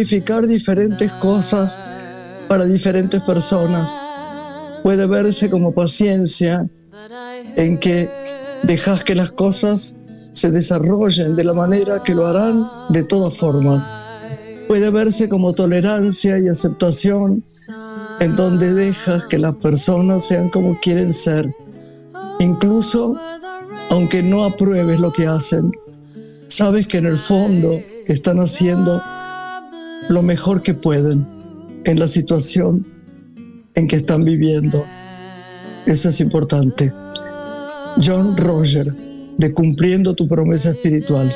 [0.00, 1.78] significar diferentes cosas
[2.48, 3.86] para diferentes personas.
[4.82, 6.66] Puede verse como paciencia
[7.56, 8.10] en que
[8.62, 9.96] dejas que las cosas
[10.32, 13.92] se desarrollen de la manera que lo harán de todas formas.
[14.68, 17.44] Puede verse como tolerancia y aceptación
[18.20, 21.54] en donde dejas que las personas sean como quieren ser,
[22.38, 23.16] incluso
[23.90, 25.70] aunque no apruebes lo que hacen.
[26.48, 29.02] Sabes que en el fondo están haciendo
[30.10, 31.24] lo mejor que pueden
[31.84, 32.84] en la situación
[33.76, 34.84] en que están viviendo.
[35.86, 36.92] Eso es importante.
[38.02, 38.86] John Roger,
[39.38, 41.28] de Cumpliendo tu promesa espiritual.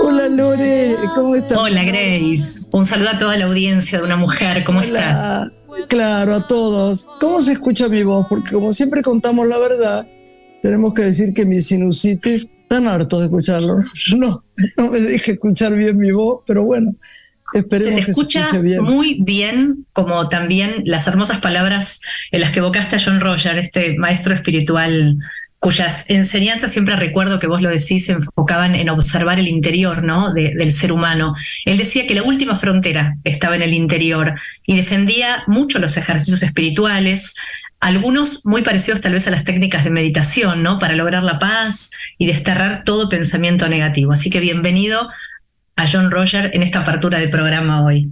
[0.00, 1.58] Hola Lore, ¿cómo estás?
[1.58, 5.52] Hola Grace, un saludo a toda la audiencia de una mujer, ¿cómo estás?
[5.88, 7.08] Claro, a todos.
[7.20, 8.26] ¿Cómo se escucha mi voz?
[8.28, 10.06] Porque como siempre contamos la verdad,
[10.62, 13.78] tenemos que decir que mi sinusitis, tan harto de escucharlo,
[14.16, 14.44] no,
[14.76, 16.94] no me deje escuchar bien mi voz, pero bueno,
[17.52, 18.82] esperemos se te escucha bien.
[18.82, 22.00] muy bien, como también las hermosas palabras
[22.30, 25.18] en las que evocaste a John Roger, este maestro espiritual
[25.62, 30.34] cuyas enseñanzas siempre recuerdo que vos lo decís, se enfocaban en observar el interior ¿no?
[30.34, 31.36] del ser humano.
[31.64, 34.34] Él decía que la última frontera estaba en el interior
[34.66, 37.36] y defendía mucho los ejercicios espirituales,
[37.78, 40.80] algunos muy parecidos tal vez a las técnicas de meditación, ¿no?
[40.80, 44.10] Para lograr la paz y desterrar todo pensamiento negativo.
[44.10, 45.10] Así que bienvenido
[45.76, 48.10] a John Roger en esta apertura del programa hoy.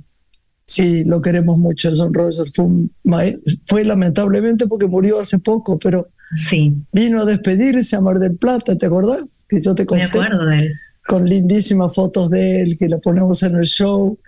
[0.67, 2.47] Sí, lo queremos mucho, John Roger.
[2.55, 6.75] Fue, fue lamentablemente porque murió hace poco, pero Sí.
[6.93, 9.45] Vino a despedirse a Mar del Plata, ¿te acordás?
[9.49, 10.05] Que yo te conté.
[10.05, 10.73] Me acuerdo de él.
[11.07, 14.19] Con lindísimas fotos de él, que lo ponemos en el show,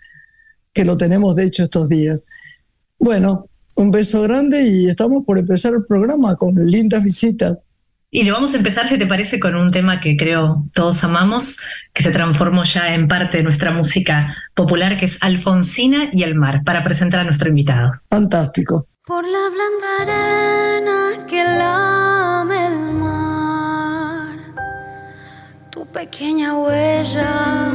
[0.72, 2.24] que lo tenemos de hecho estos días.
[2.98, 3.46] Bueno,
[3.76, 7.58] un beso grande y estamos por empezar el programa con lindas visitas.
[8.14, 11.56] Y lo vamos a empezar, si te parece, con un tema que creo todos amamos,
[11.94, 16.34] que se transformó ya en parte de nuestra música popular, que es Alfonsina y el
[16.34, 17.92] mar, para presentar a nuestro invitado.
[18.10, 18.86] Fantástico.
[19.04, 24.36] Por la blanda arena que lame el mar,
[25.70, 27.72] tu pequeña huella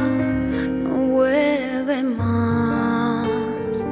[0.84, 3.86] no vuelve más.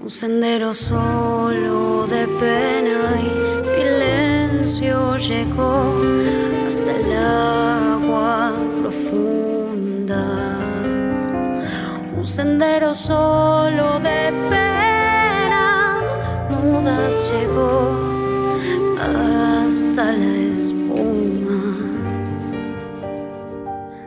[0.00, 5.96] Un sendero solo de pena y silencio llegó
[6.64, 10.24] hasta el agua profunda.
[12.16, 14.83] Un sendero solo de pena
[16.84, 17.96] llegó
[19.00, 21.62] hasta la espuma.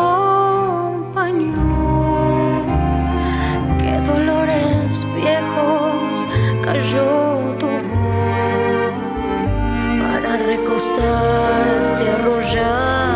[3.79, 6.25] que dolores viejos
[6.61, 8.93] cayó tu voz
[9.99, 13.06] para recostarte arrollada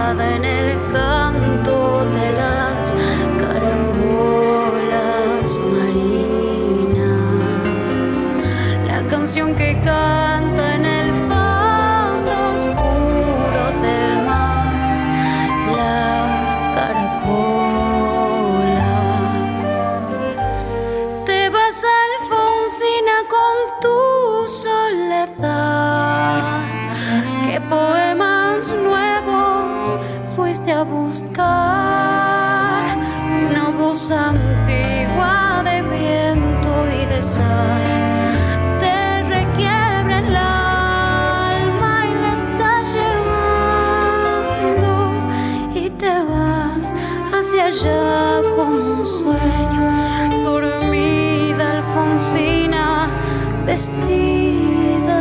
[53.71, 55.19] vestida.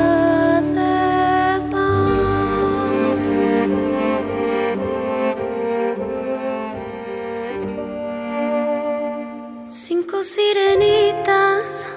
[9.68, 11.88] Cinco sirenitas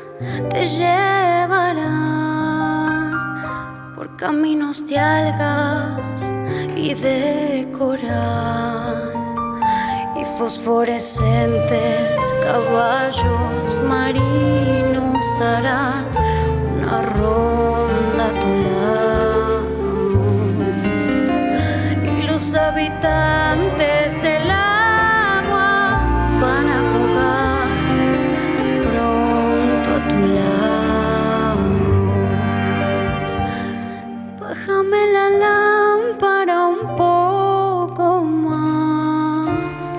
[0.52, 1.90] te llevarán
[3.96, 6.32] por caminos de algas
[6.76, 9.14] y de coral
[10.38, 16.23] fosforescentes caballos marinos harán
[16.84, 19.64] una ronda a tu lado
[22.06, 26.02] y los habitantes del agua
[26.42, 27.68] van a jugar
[28.88, 31.66] pronto a tu lado.
[34.40, 39.90] Bájame la lámpara un poco más,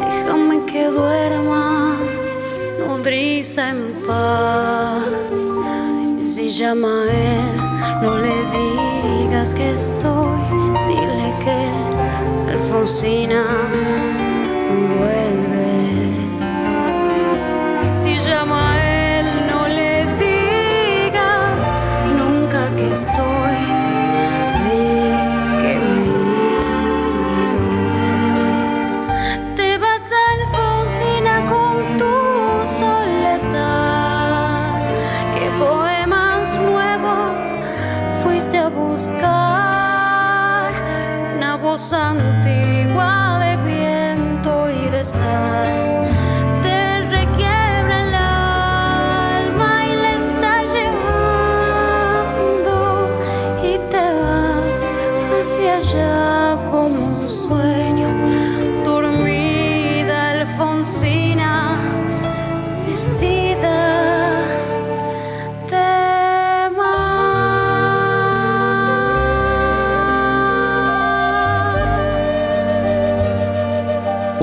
[0.00, 1.96] déjame que duerma,
[2.78, 3.81] nodriza en
[6.62, 7.56] llama a él,
[8.02, 10.42] no le digas que estoy,
[10.88, 13.42] dile que Alfonsina
[41.72, 45.61] voz antigua de viento y de sal.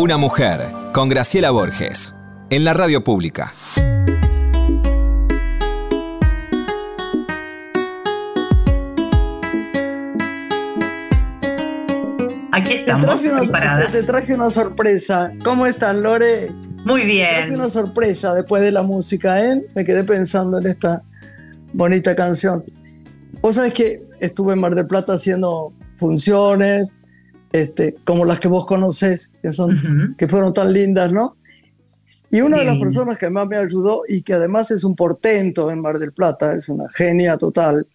[0.10, 2.16] Una mujer con Graciela Borges
[2.50, 3.54] en la radio pública.
[12.52, 13.92] Aquí Te estamos, traje, una, preparadas.
[13.92, 15.32] te- te traje una sorpresa.
[15.44, 16.52] ¿Cómo estás, Lore?
[16.84, 17.60] Muy Te traje bien.
[17.60, 19.64] una sorpresa después de la música, ¿eh?
[19.76, 21.04] Me quedé pensando en esta
[21.74, 22.64] bonita canción.
[23.42, 26.96] Vos sabés que estuve en Mar del Plata haciendo funciones,
[27.52, 31.36] este, como las que vos conocés, que, son, que fueron tan lindas, ¿no?
[32.32, 35.72] Y una de las personas que más me ayudó y que además es un portento
[35.72, 37.88] en Mar del Plata, es una genia total.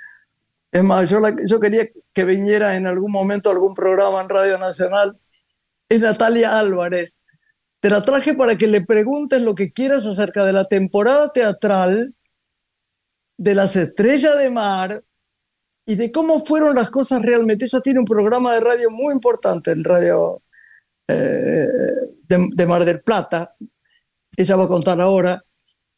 [0.73, 4.29] Es más, yo, la- yo quería que viniera en algún momento a algún programa en
[4.29, 5.17] Radio Nacional,
[5.89, 7.21] es Natalia Álvarez.
[7.79, 12.15] Te la traje para que le preguntes lo que quieras acerca de la temporada teatral,
[13.37, 15.05] de las estrellas de mar
[15.87, 17.65] y de cómo fueron las cosas realmente.
[17.67, 20.43] Esa tiene un programa de radio muy importante en Radio
[21.09, 21.67] eh,
[22.23, 23.55] de, de Mar del Plata.
[24.37, 25.45] Ella va a contar ahora.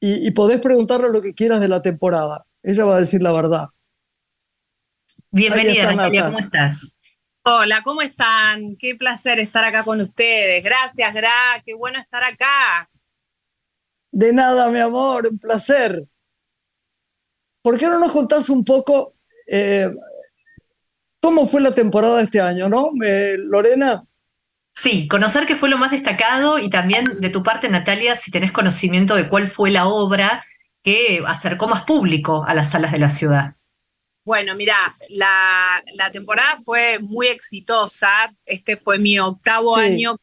[0.01, 2.47] Y, y podés preguntarle lo que quieras de la temporada.
[2.63, 3.69] Ella va a decir la verdad.
[5.31, 6.33] Bienvenida, Natalia, Nata.
[6.33, 6.99] ¿cómo estás?
[7.45, 8.77] Hola, ¿cómo están?
[8.77, 10.65] Qué placer estar acá con ustedes.
[10.65, 12.91] Gracias, Gra, qué bueno estar acá.
[14.11, 16.07] De nada, mi amor, un placer.
[17.63, 19.16] ¿Por qué no nos contás un poco
[19.47, 19.91] eh,
[21.21, 22.91] cómo fue la temporada de este año, no?
[23.05, 24.05] Eh, Lorena,
[24.79, 28.53] Sí, conocer qué fue lo más destacado y también de tu parte, Natalia, si tenés
[28.53, 30.45] conocimiento de cuál fue la obra
[30.83, 33.55] que acercó más público a las salas de la ciudad.
[34.23, 34.77] Bueno, mira,
[35.09, 38.35] la, la temporada fue muy exitosa.
[38.45, 39.81] Este fue mi octavo Sí.
[39.81, 40.15] año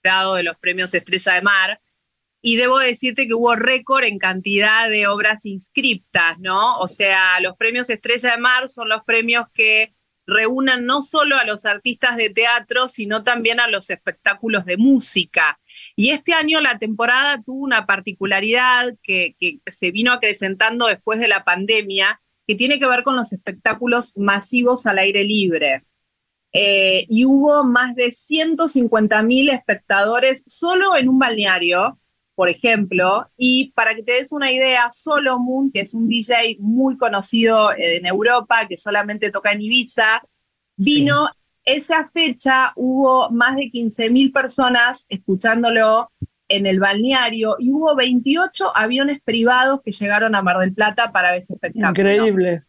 [0.00, 1.80] jurado de los premios Estrella de Mar.
[2.40, 6.78] Y debo decirte que hubo récord en cantidad de obras inscriptas, ¿no?
[6.78, 9.94] O sea, los premios Estrella de Mar son los premios que
[10.28, 15.58] reúnan no solo a los artistas de teatro, sino también a los espectáculos de música.
[15.96, 19.34] Y este año la temporada tuvo una particularidad que,
[19.66, 24.86] se vino acrecentando después de la pandemia, que tiene que ver con los espectáculos masivos
[24.86, 25.84] al aire libre.
[26.52, 31.98] Eh, y hubo más de 150 mil espectadores solo en un balneario,
[32.38, 36.96] por ejemplo, y para que te des una idea, Solomon, que es un DJ muy
[36.96, 40.22] conocido eh, en Europa, que solamente toca en Ibiza,
[40.76, 41.28] vino,
[41.64, 46.12] esa fecha hubo más de 15 mil personas escuchándolo
[46.46, 51.32] en el balneario y hubo 28 aviones privados que llegaron a Mar del Plata para
[51.32, 51.90] ver ese espectáculo.
[51.90, 52.62] increíble.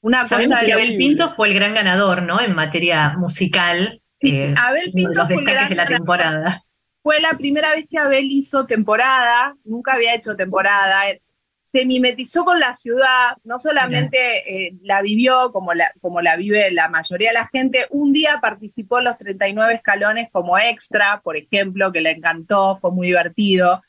[0.00, 2.40] Una Sabemos cosa que de Abel Pinto fue el gran ganador, ¿no?
[2.40, 4.02] En materia musical.
[4.20, 5.96] Sí, eh, Abel uno de Pinto los fue el destaques gran de la ganador.
[5.96, 6.64] temporada.
[7.02, 11.02] Fue la primera vez que Abel hizo temporada, nunca había hecho temporada.
[11.62, 14.18] Se mimetizó con la ciudad, no solamente
[14.66, 18.38] eh, la vivió como la, como la vive la mayoría de la gente, un día
[18.42, 23.82] participó en los 39 escalones como extra, por ejemplo, que le encantó, fue muy divertido.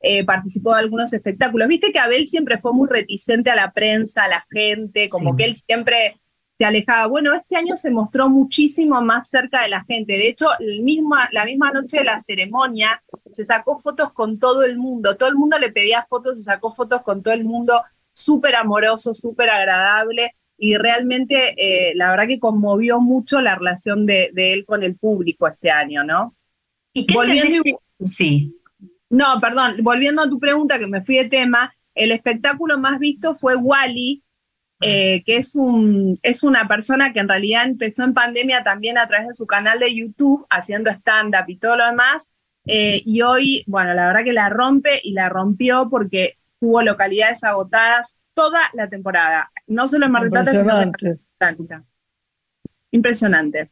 [0.00, 1.68] Eh, participó de algunos espectáculos.
[1.68, 5.36] Viste que Abel siempre fue muy reticente a la prensa, a la gente, como Sí.
[5.38, 6.16] que él siempre
[6.56, 7.06] se alejaba.
[7.06, 10.14] Bueno, este año se mostró muchísimo más cerca de la gente.
[10.14, 14.62] De hecho, el misma, la misma noche de la ceremonia se sacó fotos con todo
[14.62, 15.16] el mundo.
[15.16, 17.82] Todo el mundo le pedía fotos, se sacó fotos con todo el mundo.
[18.10, 20.34] Súper amoroso, súper agradable.
[20.56, 24.96] Y realmente, eh, la verdad que conmovió mucho la relación de, de él con el
[24.96, 26.34] público este año, ¿no?
[26.94, 27.62] ¿Y qué Volviendo
[28.00, 28.54] Sí,
[29.10, 33.34] No, perdón, volviendo a tu pregunta que me fui de tema, el espectáculo más visto
[33.34, 34.22] fue Wally,
[34.80, 39.08] eh, que es, un, es una persona que en realidad empezó en pandemia también a
[39.08, 42.28] través de su canal de YouTube, haciendo stand-up y todo lo demás,
[42.66, 47.44] eh, y hoy, bueno, la verdad que la rompe y la rompió porque tuvo localidades
[47.44, 50.92] agotadas toda la temporada, no solo en Mar del Plata, sino en
[51.38, 51.84] Atlántica.
[52.90, 53.70] Impresionante.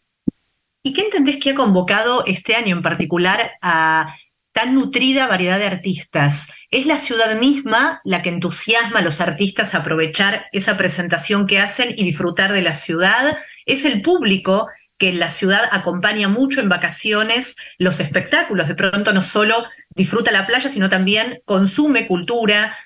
[0.82, 4.14] ¿Y qué entendés que ha convocado este año en particular a
[4.52, 6.48] tan nutrida variedad de artistas?
[6.74, 11.60] ¿Es la ciudad misma la que entusiasma a los artistas a aprovechar esa presentación que
[11.60, 13.38] hacen y disfrutar de la ciudad?
[13.64, 14.66] ¿Es el público
[14.98, 18.66] que en la ciudad acompaña mucho en vacaciones los espectáculos?
[18.66, 19.64] De pronto no solo
[19.94, 22.76] disfruta la playa, sino también consume cultura.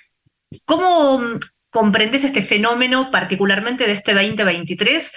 [0.67, 1.41] ¿Cómo mm,
[1.71, 5.15] comprendes este fenómeno particularmente de este 2023?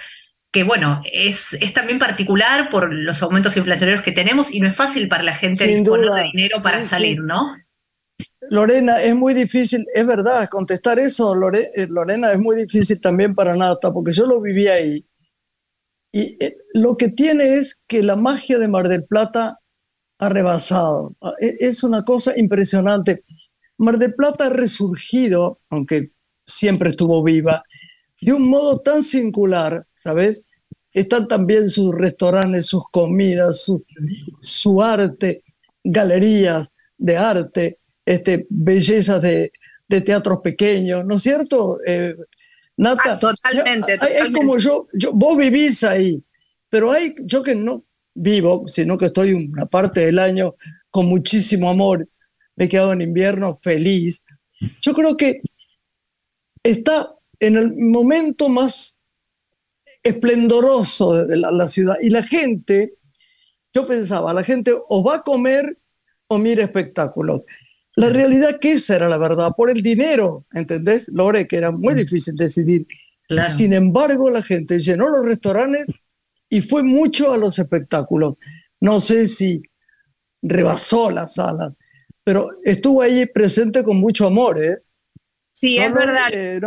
[0.50, 4.76] que bueno, es, es también particular por los aumentos inflacionarios que tenemos y no es
[4.76, 7.54] fácil para la gente disponer de dinero para salir, ¿no?
[8.50, 13.56] Lorena, es muy difícil, es verdad, contestar eso, eh, Lorena, es muy difícil también para
[13.56, 15.06] Nata, porque yo lo viví ahí.
[16.12, 19.60] Y eh, lo que tiene es que la magia de Mar del Plata
[20.18, 21.16] ha rebasado.
[21.40, 23.24] E, es una cosa impresionante.
[23.78, 26.10] Mar del Plata ha resurgido, aunque
[26.46, 27.62] siempre estuvo viva,
[28.20, 30.44] de un modo tan singular ¿sabes?
[30.92, 33.84] Están también sus restaurantes, sus comidas, su,
[34.40, 35.44] su arte,
[35.82, 39.52] galerías de arte, este, bellezas de,
[39.88, 41.78] de teatros pequeños, ¿no es cierto?
[41.86, 42.14] Eh,
[42.76, 46.24] Nata, ah, totalmente, Es como yo, yo, vos vivís ahí,
[46.68, 50.54] pero hay, yo que no vivo, sino que estoy una parte del año
[50.90, 52.08] con muchísimo amor,
[52.56, 54.24] me he quedado en invierno feliz.
[54.80, 55.42] Yo creo que
[56.62, 58.98] está en el momento más
[60.02, 61.96] esplendoroso de la, ciudad.
[62.00, 62.94] Y la gente,
[63.72, 65.78] yo pensaba, la gente o va a comer
[66.28, 67.42] o mira espectáculos.
[67.94, 71.08] La realidad que esa era la verdad, por el dinero, ¿entendés?
[71.08, 72.86] Lore, que era muy difícil decidir.
[73.46, 75.86] Sin embargo, la gente llenó los restaurantes
[76.48, 78.34] y fue mucho a los espectáculos.
[78.80, 79.62] No sé si
[80.42, 81.74] rebasó la sala,
[82.24, 84.78] pero estuvo ahí presente con mucho amor, ¿eh?
[85.52, 86.30] Sí, es verdad.
[86.32, 86.60] Eh,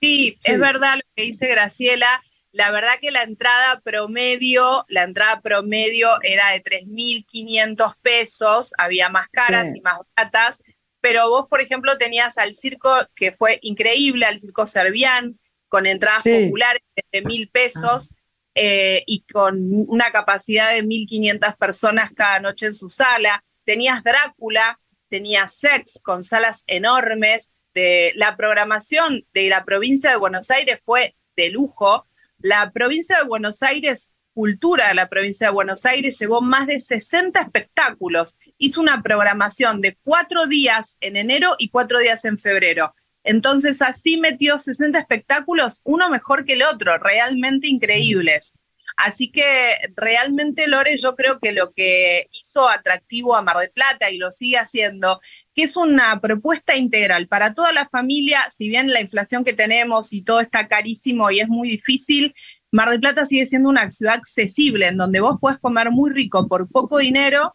[0.00, 2.22] sí, es verdad lo que dice Graciela.
[2.52, 9.28] La verdad que la entrada promedio, la entrada promedio era de 3.500 pesos, había más
[9.30, 10.62] caras y más baratas,
[11.00, 16.22] pero vos, por ejemplo, tenías al circo que fue increíble, al circo Servián, con entradas
[16.22, 18.12] populares de mil pesos
[18.54, 23.42] eh, y con una capacidad de 1.500 personas cada noche en su sala.
[23.64, 24.78] Tenías Drácula,
[25.08, 27.48] tenías Sex con salas enormes.
[27.74, 32.06] De, la programación de la provincia de Buenos Aires fue de lujo
[32.42, 36.78] la provincia de Buenos Aires, Cultura de la provincia de Buenos Aires, llevó más de
[36.78, 38.38] 60 espectáculos.
[38.56, 42.94] Hizo una programación de cuatro días en enero y cuatro días en febrero.
[43.24, 48.54] Entonces así metió 60 espectáculos, uno mejor que el otro, realmente increíbles.
[48.96, 54.10] Así que realmente, Lore, yo creo que lo que hizo atractivo a Mar del Plata
[54.10, 55.20] y lo sigue haciendo,
[55.54, 60.12] que es una propuesta integral para toda la familia, si bien la inflación que tenemos
[60.12, 62.34] y todo está carísimo y es muy difícil,
[62.70, 66.48] Mar del Plata sigue siendo una ciudad accesible en donde vos puedes comer muy rico
[66.48, 67.54] por poco dinero,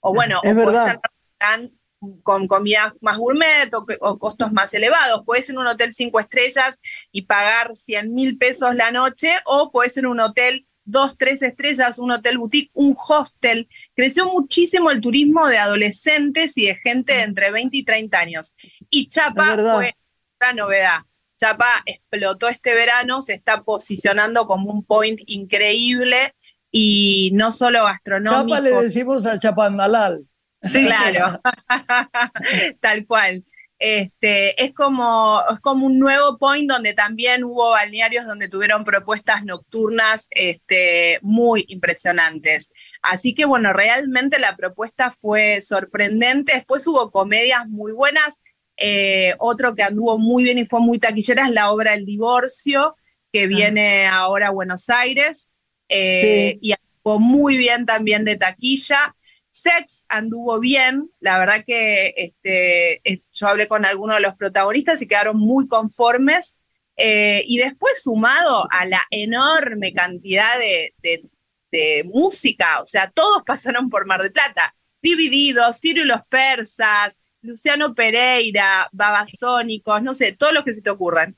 [0.00, 1.00] o bueno, es verdad.
[2.22, 5.24] con comida más gourmet o, o, costos más elevados.
[5.24, 6.78] Puedes ir en un hotel cinco estrellas
[7.10, 11.42] y pagar 100 mil pesos la noche, o puedes ir en un hotel dos, tres
[11.42, 13.68] estrellas, un hotel boutique, un hostel.
[13.94, 18.54] Creció muchísimo el turismo de adolescentes y de gente de entre 20 y 30 años.
[18.90, 19.94] Y Chapa fue
[20.40, 20.98] una novedad.
[21.38, 26.34] Chapa explotó este verano, se está posicionando como un point increíble
[26.70, 28.56] y no solo gastronómico.
[28.56, 30.26] Chapa le decimos a Chapandalal.
[30.62, 31.40] Sí, claro,
[32.80, 33.44] tal cual.
[33.78, 39.44] Este, es, como, es como un nuevo point donde también hubo balnearios donde tuvieron propuestas
[39.44, 42.70] nocturnas este, muy impresionantes.
[43.02, 46.54] Así que bueno, realmente la propuesta fue sorprendente.
[46.54, 48.40] Después hubo comedias muy buenas.
[48.76, 52.96] Eh, otro que anduvo muy bien y fue muy taquillera es la obra El Divorcio,
[53.32, 53.46] que ah.
[53.46, 55.48] viene ahora a Buenos Aires.
[55.88, 59.14] Eh, y anduvo muy bien también de taquilla.
[59.60, 65.02] Sex anduvo bien, la verdad que este, eh, yo hablé con algunos de los protagonistas
[65.02, 66.56] y quedaron muy conformes.
[67.00, 70.92] Eh, y después sumado a la enorme cantidad de,
[72.06, 78.88] música, o sea, todos pasaron por Mar del Plata, divididos, Ciro los Persas, Luciano Pereira,
[78.90, 81.36] Babasónicos, no sé, todos los que se te ocurran.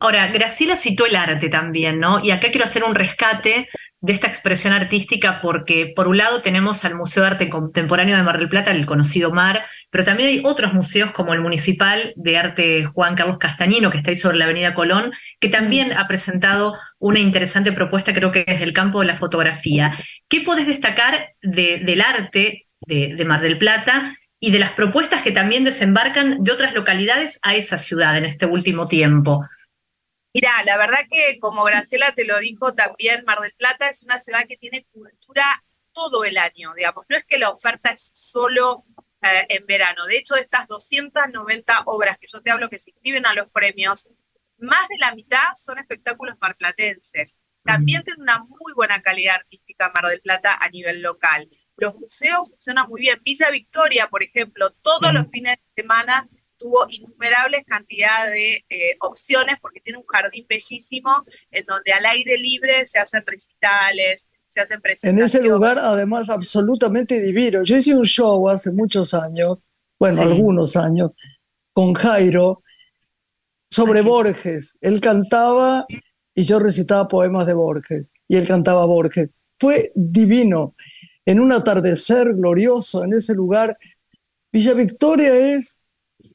[0.00, 2.18] Ahora, Graciela citó el arte también, ¿no?
[2.24, 3.68] Y acá quiero hacer un rescate
[4.02, 8.22] de esta expresión artística porque por un lado tenemos al Museo de Arte Contemporáneo de
[8.24, 12.36] Mar del Plata, el conocido MAR, pero también hay otros museos como el Municipal de
[12.36, 16.76] Arte Juan Carlos Castañino, que está ahí sobre la Avenida Colón, que también ha presentado
[16.98, 19.96] una interesante propuesta, creo que es del campo de la fotografía.
[20.28, 25.62] ¿Qué podés destacar del arte de, Mar del Plata y de las propuestas que también
[25.62, 29.46] desembarcan de otras localidades a esa ciudad en este último tiempo.
[30.34, 34.18] Mira, la verdad que como Graciela te lo dijo también, Mar del Plata es una
[34.18, 35.62] ciudad que tiene cultura
[35.92, 37.04] todo el año, digamos.
[37.08, 38.84] No es que la oferta es solo
[39.20, 40.06] eh, en verano.
[40.06, 43.50] De hecho, de estas 290 obras que yo te hablo que se inscriben a los
[43.50, 44.08] premios,
[44.58, 47.36] más de la mitad son espectáculos marplatenses.
[47.64, 51.48] También tiene una muy buena calidad artística Mar del Plata a nivel local.
[51.76, 53.20] Los museos funcionan muy bien.
[53.24, 56.28] Villa Victoria, por ejemplo, todos los fines de semana
[56.62, 62.38] tuvo innumerables cantidades de eh, opciones porque tiene un jardín bellísimo en donde al aire
[62.38, 65.34] libre se hacen recitales, se hacen presentaciones.
[65.34, 67.62] En ese lugar, además, absolutamente divino.
[67.62, 69.62] Yo hice un show hace muchos años,
[69.98, 71.12] bueno, algunos años,
[71.72, 72.62] con Jairo,
[73.70, 74.78] sobre Borges.
[74.80, 75.86] Él cantaba
[76.34, 79.30] y yo recitaba poemas de Borges y él cantaba Borges.
[79.58, 80.74] Fue divino,
[81.24, 83.78] en un atardecer glorioso en ese lugar.
[84.52, 85.81] Villa Victoria es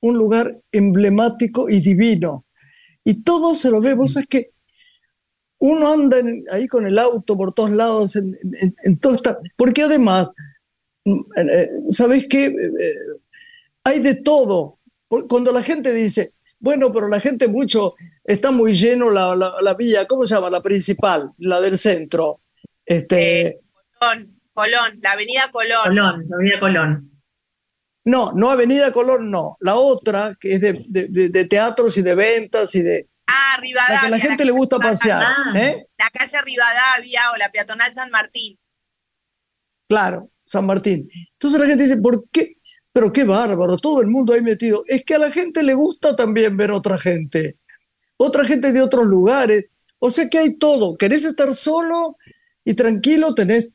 [0.01, 2.45] un lugar emblemático y divino.
[3.03, 4.51] Y todo se lo ve, vos es que
[5.59, 6.17] uno anda
[6.51, 8.37] ahí con el auto por todos lados, en,
[8.83, 9.39] en, todo esta...
[9.55, 10.31] Porque además,
[11.05, 12.45] mm, eh, ¿sabés qué?
[12.45, 12.95] Eh,
[13.83, 14.79] hay de todo.
[15.07, 20.05] Cuando la gente dice, bueno, pero la gente mucho, está muy lleno la, la, vía,
[20.05, 20.49] ¿cómo se llama?
[20.49, 22.41] La principal, la del centro.
[22.85, 23.59] Este, eh,
[23.99, 25.83] Colón, Colón, la avenida Colón.
[25.83, 27.06] Colón, la avenida Colón.
[28.07, 29.57] No, no Avenida Colón, no.
[29.59, 33.09] La otra, que es de, de, teatros y de ventas y de...
[33.27, 33.95] Ah, Rivadavia.
[33.95, 35.25] La que a la gente le gusta pasear.
[35.53, 35.87] ¿eh?
[35.97, 38.57] La calle Rivadavia o la peatonal San Martín.
[39.89, 41.09] Claro, San Martín.
[41.33, 42.53] Entonces la gente dice, ¿por qué?
[42.93, 44.85] Pero qué bárbaro, todo el mundo ahí metido.
[44.87, 47.57] Es que a la gente le gusta también ver otra gente,
[48.15, 49.65] otra gente de otros lugares.
[49.99, 50.95] O sea que hay todo.
[50.95, 52.15] ¿Querés estar solo
[52.63, 53.35] y tranquilo?
[53.35, 53.67] Tenés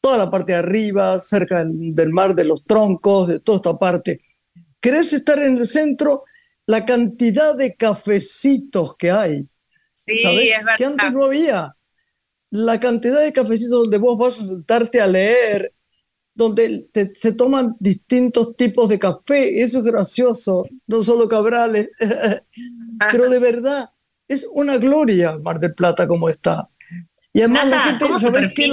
[0.00, 4.22] toda la parte de arriba, cerca del mar de los troncos, de toda esta parte.
[4.80, 6.24] ¿Querés estar en el centro?
[6.66, 9.46] La cantidad de cafecitos que hay.
[9.94, 10.76] Sí, es verdad.
[10.76, 11.74] Que antes no había.
[12.50, 15.74] La cantidad de cafecitos donde vos vas a sentarte a leer,
[16.34, 19.60] donde se toman distintos tipos de café.
[19.60, 21.90] Eso es gracioso, no solo cabrales.
[23.10, 23.90] Pero de verdad,
[24.28, 26.68] es una gloria Mar del Plata como está.
[27.32, 28.68] Y además la gente, ¿sabes qué?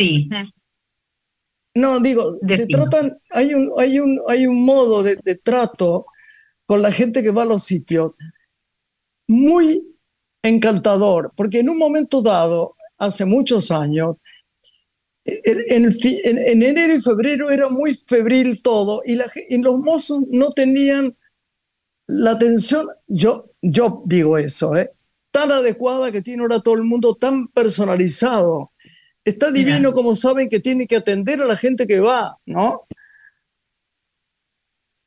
[0.00, 0.28] Sí.
[1.74, 6.06] No, digo, te tratan, hay un, hay un, hay un modo de, de trato
[6.66, 8.12] con la gente que va a los sitios
[9.28, 9.86] muy
[10.42, 14.16] encantador, porque en un momento dado, hace muchos años,
[15.24, 19.16] en, enero y febrero era muy febril todo y,
[19.58, 21.16] los mozos no tenían
[22.06, 24.90] la atención, yo, yo digo eso, ¿eh?
[25.30, 28.69] tan adecuada que tiene ahora todo el mundo, tan personalizado.
[29.24, 32.86] Está divino como saben que tiene que atender a la gente que va, ¿no?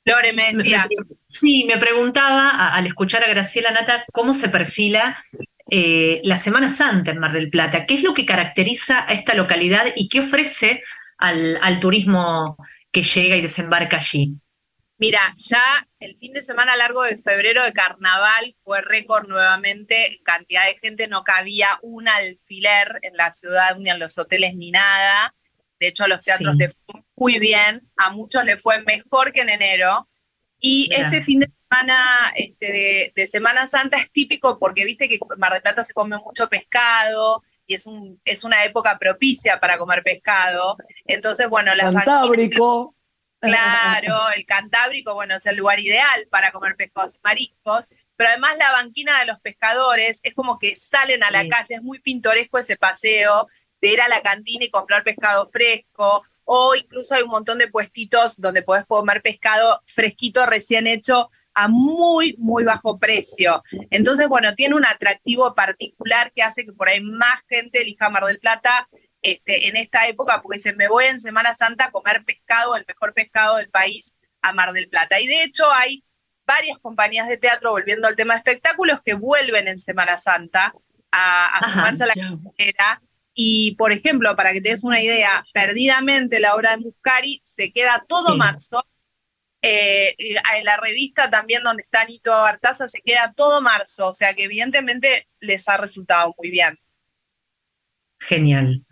[0.06, 0.88] Lore me decía.
[1.28, 5.24] Sí, me preguntaba al escuchar a Graciela Nata cómo se perfila
[5.70, 7.86] eh, la Semana Santa en Mar del Plata.
[7.86, 10.84] ¿Qué es lo que caracteriza a esta localidad y qué ofrece
[11.18, 12.58] al, al turismo
[12.92, 14.36] que llega y desembarca allí?
[15.04, 15.62] Mira, ya
[16.00, 21.10] el fin de semana largo de febrero de carnaval fue récord nuevamente, cantidad de gente,
[21.10, 25.36] no cabía un alfiler en la ciudad, ni en los hoteles, ni nada.
[25.78, 29.42] De hecho, a los teatros les fue muy bien, a muchos les fue mejor que
[29.42, 30.08] en enero.
[30.58, 35.38] Y este fin de semana este, de, Semana Santa es típico porque viste que en
[35.38, 39.78] Mar del Plata se come mucho pescado y es, un, es una época propicia para
[39.78, 40.78] comer pescado.
[41.04, 42.96] Entonces, bueno, la Cantábrico.
[43.44, 47.86] Claro, el Cantábrico, bueno, es el lugar ideal para comer pescados y mariscos.
[48.16, 51.82] Pero además la banquina de los pescadores es como que salen a la calle, es
[51.82, 53.48] muy pintoresco ese paseo
[53.82, 57.68] de ir a la cantina y comprar pescado fresco o incluso hay un montón de
[57.68, 63.64] puestitos donde podés comer pescado fresquito recién hecho a muy, muy bajo precio.
[63.92, 68.26] Entonces, bueno, tiene un atractivo particular que hace que por ahí más gente elija Mar
[68.26, 68.88] del Plata
[69.24, 72.86] este, en esta época, porque se me voy en Semana Santa a comer pescado, el
[72.88, 75.20] mejor pescado del país, a Mar del Plata.
[75.20, 76.04] Y de hecho hay
[76.46, 80.74] varias compañías de teatro, volviendo al tema de espectáculos, que vuelven en Semana Santa
[81.12, 83.02] a, a sumarse a la carrera
[83.34, 87.72] y, por ejemplo, para que te des una idea, perdidamente la obra de Muscari se
[87.72, 88.86] queda todo marzo.
[89.66, 94.34] Eh, en la revista también donde está Nito Artaza se queda todo marzo, o sea
[94.34, 96.78] que evidentemente les ha resultado muy bien.
[98.20, 98.86] Genial.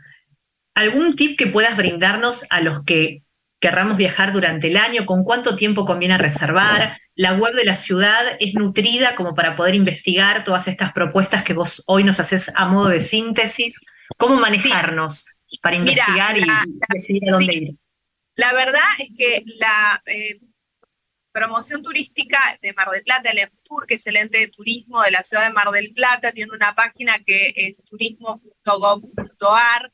[0.73, 3.23] ¿Algún tip que puedas brindarnos a los que
[3.59, 5.05] querramos viajar durante el año?
[5.05, 6.97] ¿Con cuánto tiempo conviene reservar?
[7.15, 11.53] La web de la ciudad es nutrida como para poder investigar todas estas propuestas que
[11.53, 13.75] vos hoy nos haces a modo de síntesis.
[14.17, 15.25] ¿Cómo manejarnos
[15.61, 16.45] para investigar y
[16.93, 17.75] decidir a dónde ir?
[18.35, 20.39] La verdad es que la eh,
[21.31, 25.11] promoción turística de Mar del Plata, el EFTUR, que es el ente de turismo de
[25.11, 29.91] la ciudad de Mar del Plata, tiene una página que es turismo.gov.ar,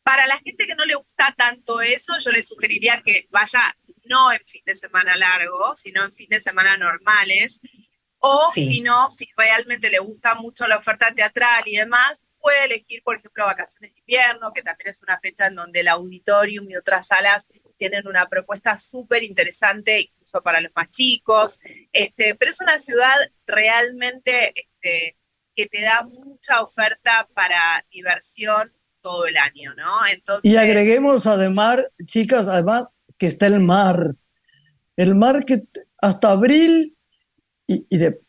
[0.03, 3.61] Para la gente que no le gusta tanto eso, yo le sugeriría que vaya
[4.05, 7.61] no en fin de semana largo, sino en fin de semana normales.
[8.19, 13.03] O si no, si realmente le gusta mucho la oferta teatral y demás, puede elegir,
[13.03, 16.77] por ejemplo, vacaciones de invierno, que también es una fecha en donde el auditorium y
[16.77, 21.61] otras salas tienen una propuesta súper interesante, incluso para los más chicos.
[21.93, 25.17] Este, pero es una ciudad realmente este,
[25.55, 30.07] que te da mucha oferta para diversión todo el año, ¿no?
[30.07, 32.89] Entonces, y agreguemos además, chicas, además
[33.19, 34.15] que está el mar.
[34.97, 35.65] El mar que
[35.99, 36.97] hasta abril
[37.67, 38.21] y, de,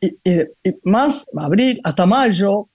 [0.84, 2.70] más, abril, hasta mayo,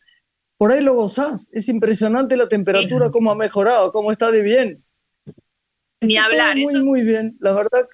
[0.56, 1.48] por ahí lo gozás.
[1.52, 4.84] Es impresionante la temperatura, cómo ha mejorado, cómo está de bien.
[6.02, 6.56] Ni hablar.
[6.56, 7.88] Muy, muy bien, la verdad.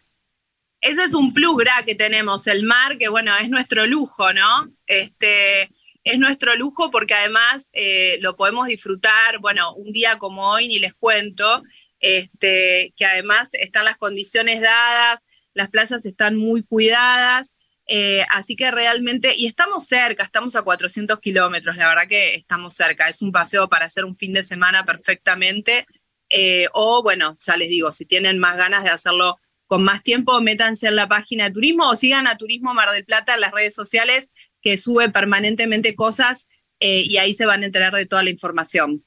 [0.81, 4.71] Ese es un plus que tenemos, el mar, que bueno, es nuestro lujo, ¿no?
[4.87, 5.71] Este,
[6.05, 10.79] es nuestro lujo porque además eh, lo podemos disfrutar, bueno, un día como hoy ni
[10.79, 11.65] les cuento,
[12.07, 17.53] este, que además están las condiciones dadas, las playas están muy cuidadas,
[17.89, 22.75] eh, así que realmente, y estamos cerca, estamos a 400 kilómetros, la verdad que estamos
[22.75, 25.85] cerca, es un paseo para hacer un fin de semana perfectamente,
[26.29, 30.41] eh, o bueno, ya les digo, si tienen más ganas de hacerlo con más tiempo,
[30.41, 33.51] métanse en la página de turismo o sigan a Turismo Mar del Plata en las
[33.51, 34.29] redes sociales
[34.63, 39.05] que sube permanentemente cosas eh, y ahí se van a enterar de toda la información.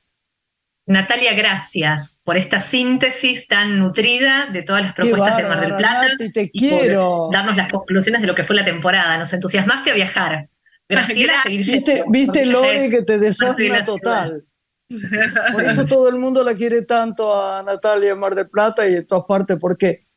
[0.90, 6.08] Natalia, gracias por esta síntesis tan nutrida de todas las propuestas de Mar del Plata.
[6.34, 7.30] te quiero.
[7.32, 9.16] darnos las conclusiones de lo que fue la temporada.
[9.20, 10.50] Nos entusiasmaste a viajar.
[10.90, 11.44] Gracias.
[11.46, 14.44] Viste, viste Lore, que te desastra total.
[15.54, 18.96] Por eso todo el mundo la quiere tanto a Natalia en Mar del Plata y
[18.96, 20.08] en todas partes, porque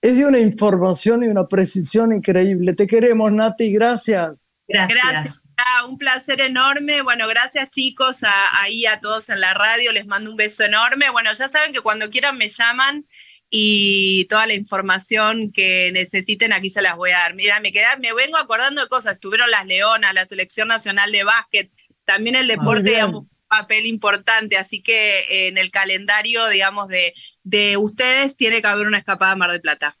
[0.00, 2.72] es de una información y una precisión increíble.
[2.72, 4.32] Te queremos, Nati, gracias.
[4.68, 5.48] Gracias.
[5.86, 7.02] un placer enorme.
[7.02, 8.20] Bueno, gracias chicos,
[8.52, 11.10] ahí a todos en la radio, les mando un beso enorme.
[11.10, 13.06] Bueno, ya saben que cuando quieran me llaman
[13.50, 17.34] y toda la información que necesiten aquí se las voy a dar.
[17.34, 21.24] Mira, me queda, me vengo acordando de cosas, estuvieron las Leonas, la Selección Nacional de
[21.24, 21.70] Básquet,
[22.06, 27.76] también el deporte, digamos, un papel importante, así que en el calendario, digamos, de, de
[27.76, 29.98] ustedes tiene que haber una escapada a Mar del Plata.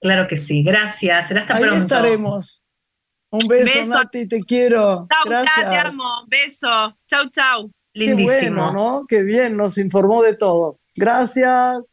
[0.00, 1.28] Claro que sí, gracias.
[1.28, 1.94] Será hasta Ahí pronto.
[1.94, 2.57] estaremos.
[3.30, 5.06] Un beso, Nati, te quiero.
[5.10, 5.70] Chau, Gracias.
[5.70, 6.24] te amo.
[6.28, 6.96] Beso.
[7.06, 7.70] Chau, chau.
[7.92, 8.30] Lindísimo.
[8.30, 9.04] Qué bueno, ¿no?
[9.06, 10.78] Qué bien, nos informó de todo.
[10.94, 11.84] Gracias.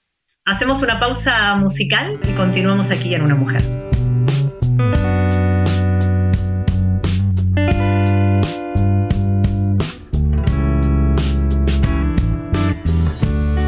[0.46, 3.64] Hacemos una pausa musical y continuamos aquí en Una Mujer.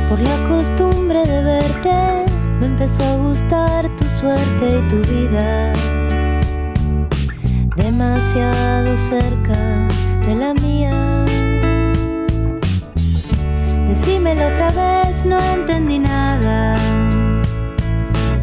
[0.08, 5.74] Por la costumbre de verte, me empezó a gustar tu suerte y tu vida
[7.78, 9.88] demasiado cerca
[10.26, 11.26] de la mía.
[13.88, 16.76] Decímelo otra vez, no entendí nada.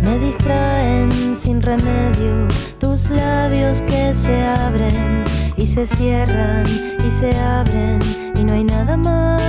[0.03, 5.25] Me distraen sin remedio tus labios que se abren
[5.57, 6.64] y se cierran
[7.07, 7.99] y se abren
[8.37, 9.42] y no hay nada más.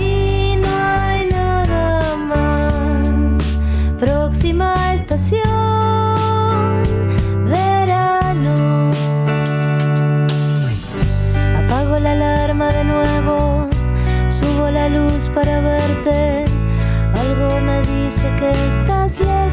[0.00, 3.58] Y no hay nada más.
[3.98, 5.71] Próxima estación.
[12.70, 13.68] De nuevo,
[14.28, 16.44] subo la luz para verte.
[17.14, 19.51] Algo me dice que estás lejos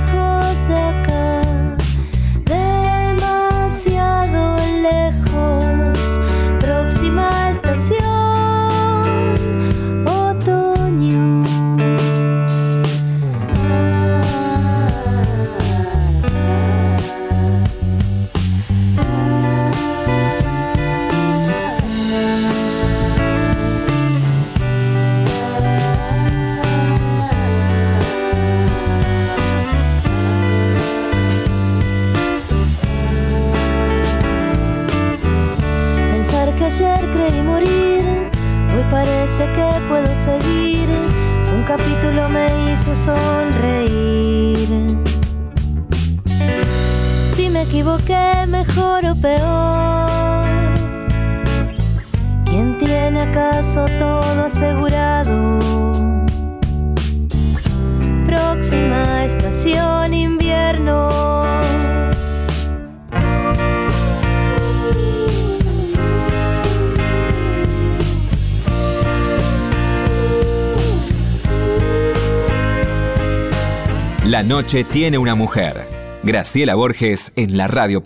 [74.39, 75.85] La noche tiene una mujer.
[76.23, 78.01] Graciela Borges en la radio.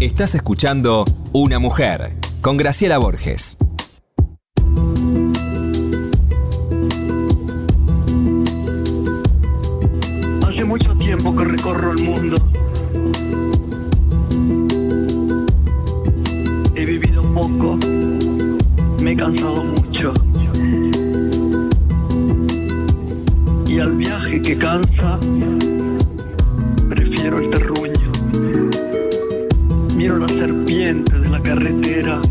[0.00, 3.56] Estás escuchando Una mujer con Graciela Borges.
[19.28, 20.14] Cansado mucho.
[23.66, 25.18] Y al viaje que cansa,
[26.88, 28.10] prefiero el terruño.
[29.94, 32.22] Miro la serpiente de la carretera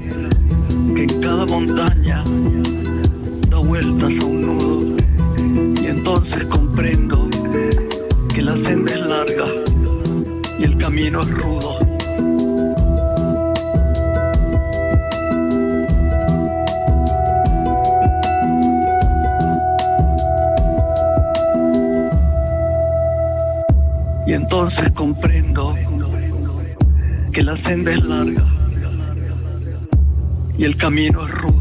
[0.95, 2.23] que en cada montaña
[3.51, 4.95] da vueltas a un nudo.
[5.79, 7.29] Y entonces comprendo
[8.33, 9.45] que la senda es larga
[10.59, 11.86] y el camino es rudo.
[27.57, 28.45] La senda es larga
[30.59, 31.56] y el camino es rudo.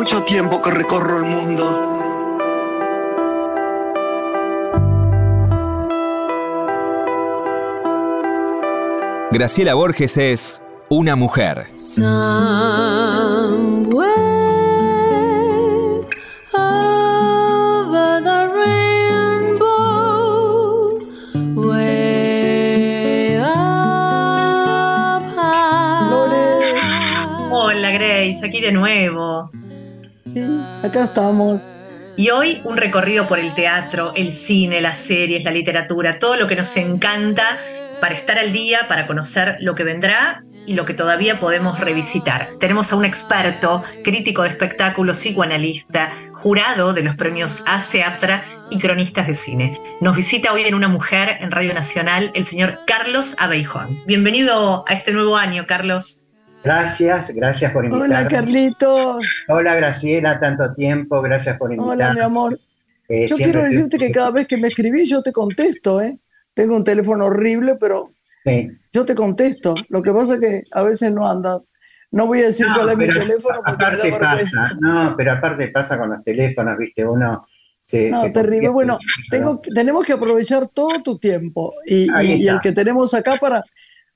[0.00, 1.62] Mucho tiempo que recorro el mundo.
[9.30, 11.66] Graciela Borges es una mujer.
[11.76, 12.08] Somewhere
[16.54, 19.68] over the rainbow,
[21.54, 26.10] way up high.
[26.10, 26.72] Lore,
[27.52, 29.29] Hola Grace, aquí de nuevo.
[30.82, 31.62] Acá estamos.
[32.16, 36.46] Y hoy un recorrido por el teatro, el cine, las series, la literatura, todo lo
[36.46, 37.58] que nos encanta
[38.00, 42.50] para estar al día, para conocer lo que vendrá y lo que todavía podemos revisitar.
[42.58, 48.78] Tenemos a un experto, crítico de espectáculos, psicoanalista, jurado de los premios ACE Aptra y
[48.78, 49.80] cronistas de cine.
[50.00, 54.02] Nos visita hoy en Una Mujer en Radio Nacional el señor Carlos Abeijón.
[54.06, 56.29] Bienvenido a este nuevo año, Carlos.
[56.62, 58.14] Gracias, gracias por invitarme.
[58.14, 59.22] Hola Carlitos.
[59.48, 61.94] Hola Graciela, tanto tiempo, gracias por invitarme.
[62.04, 62.60] Hola mi amor.
[63.08, 66.18] Eh, Yo quiero decirte que cada vez que me escribís yo te contesto, ¿eh?
[66.54, 68.10] Tengo un teléfono horrible, pero
[68.44, 68.68] Sí.
[68.92, 69.74] yo te contesto.
[69.88, 71.60] Lo que pasa es que a veces no anda.
[72.12, 75.14] No voy a decir No, cuál es mi teléfono porque me da aparte pasa, no,
[75.16, 77.46] pero aparte pasa con los teléfonos, viste, uno
[77.80, 78.10] se...
[78.10, 78.68] No, se terrible.
[78.70, 78.98] Bueno,
[79.30, 83.62] tengo, tenemos que aprovechar todo tu tiempo y, y- y el que tenemos acá para,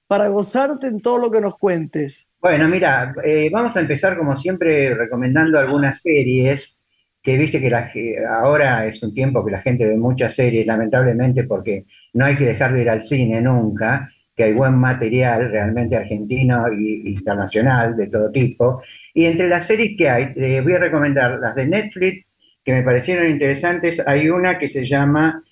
[0.09, 2.31] para gozarte en todo lo que nos cuentes.
[2.45, 6.85] Bueno, mira, eh, vamos a empezar como siempre recomendando algunas series
[7.23, 7.91] que viste que la
[8.29, 12.45] ahora es un tiempo que la gente ve muchas series, lamentablemente porque no hay que
[12.45, 18.09] dejar de ir al cine nunca, que hay buen material realmente argentino e internacional de
[18.09, 18.83] todo tipo.
[19.15, 22.27] Y entre las series que hay, eh, voy a recomendar las de Netflix
[22.63, 24.07] que me parecieron interesantes.
[24.07, 25.43] Hay una que se llama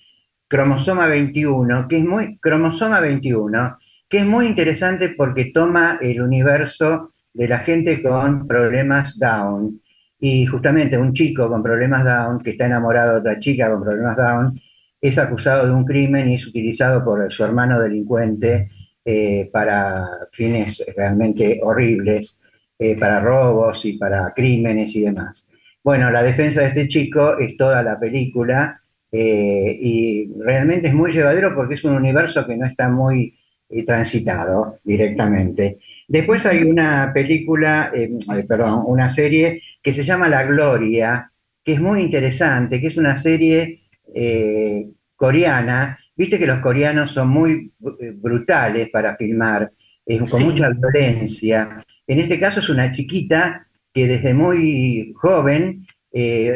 [0.47, 3.79] Cromosoma 21, que es muy Cromosoma 21,
[4.13, 9.81] que es muy interesante porque toma el universo de la gente con problemas Down.
[10.19, 14.15] Y justamente un chico con problemas Down, que está enamorado de otra chica con problemas
[14.15, 14.59] Down,
[15.01, 18.69] es acusado de un crimen y es utilizado por su hermano delincuente
[19.03, 22.39] eh, para fines realmente horribles,
[22.77, 25.49] eh, para robos y para crímenes y demás.
[25.83, 28.79] Bueno, la defensa de este chico es toda la película
[29.11, 33.39] eh, y realmente es muy llevadero porque es un universo que no está muy
[33.81, 35.79] transitado directamente.
[36.07, 41.31] Después hay una película, eh, eh, perdón, una serie que se llama La Gloria,
[41.63, 43.81] que es muy interesante, que es una serie
[44.13, 45.97] eh, coreana.
[46.15, 49.71] Viste que los coreanos son muy brutales para filmar,
[50.05, 50.43] eh, con Sí.
[50.43, 51.77] mucha violencia.
[52.05, 55.85] En este caso es una chiquita que desde muy joven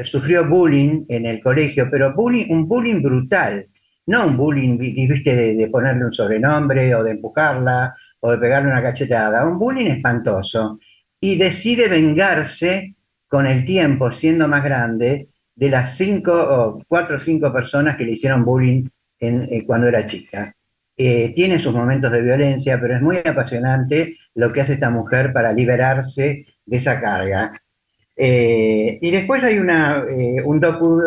[0.04, 3.66] sufrió bullying en el colegio, pero bullying, un bullying brutal,
[4.08, 8.38] no un bullying, vi- viste, de, de ponerle un sobrenombre o de empujarla o de
[8.38, 10.80] pegarle una cachetada, un bullying espantoso.
[11.20, 12.96] Y decide vengarse
[13.28, 18.04] con el tiempo, siendo más grande, de las cinco o cuatro o cinco personas que
[18.06, 18.86] le hicieron bullying
[19.20, 20.54] eh, cuando era chica.
[20.96, 25.32] Eh, tiene sus momentos de violencia, pero es muy apasionante lo que hace esta mujer
[25.34, 27.52] para liberarse de esa carga.
[28.16, 30.04] Eh, y después hay una,
[30.46, 31.02] un docu,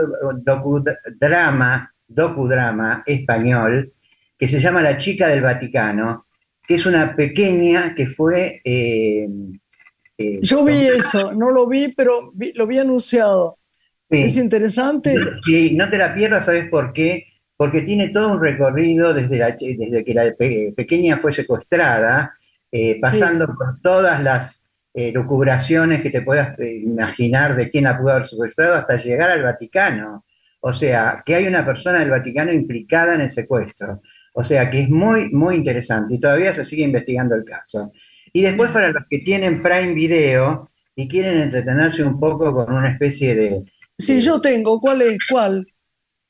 [2.10, 3.92] docudrama, español
[4.38, 6.24] que se llama La chica del Vaticano,
[6.66, 8.60] que es una pequeña que fue...
[8.64, 9.28] eh,
[10.18, 13.58] eh, Yo vi eso, no lo vi, pero vi- lo vi anunciado.
[14.10, 14.20] sí.
[14.22, 15.14] Es interesante.
[15.44, 17.26] Sí, no te la pierdas, ¿sabes por qué?
[17.56, 22.34] Porque tiene todo un recorrido desde, la- desde que la pe- pequeña fue secuestrada,
[22.72, 28.10] eh, pasando por todas las eh, lucubraciones que te puedas imaginar de quién la pudo
[28.12, 30.24] haber secuestrado hasta llegar al Vaticano.
[30.60, 34.00] O sea, que hay una persona del Vaticano implicada en el secuestro.
[34.34, 37.92] O sea, que es muy, muy interesante y todavía se sigue investigando el caso.
[38.32, 42.90] Y después para los que tienen Prime Video y quieren entretenerse un poco con una
[42.90, 43.64] especie de,
[43.98, 44.80] Sí, yo tengo.
[44.80, 45.18] ¿Cuál es?
[45.30, 45.66] ¿Cuál?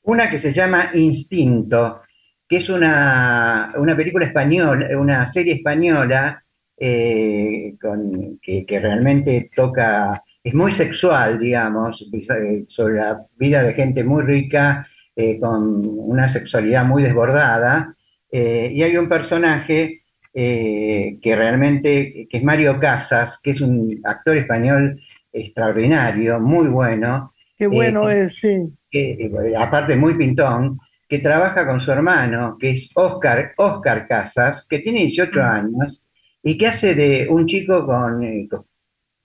[0.03, 2.01] una que se llama Instinto,
[2.49, 6.43] que es una, una película española, una serie española
[6.77, 13.73] eh, con- que, que realmente toca, es muy sexual, digamos, eh, sobre la vida de
[13.73, 17.95] gente muy rica, eh, con una sexualidad muy desbordada,
[18.31, 23.89] eh, y hay un personaje eh, que realmente, que es Mario Casas, que es un
[24.03, 24.99] actor español
[25.33, 28.57] extraordinario, muy bueno, Qué bueno es, sí.
[28.89, 30.77] que, aparte muy pintón,
[31.07, 36.03] que trabaja con su hermano, que es Oscar, Oscar Casas, que tiene 18 años
[36.41, 38.65] y que hace de un chico con, con-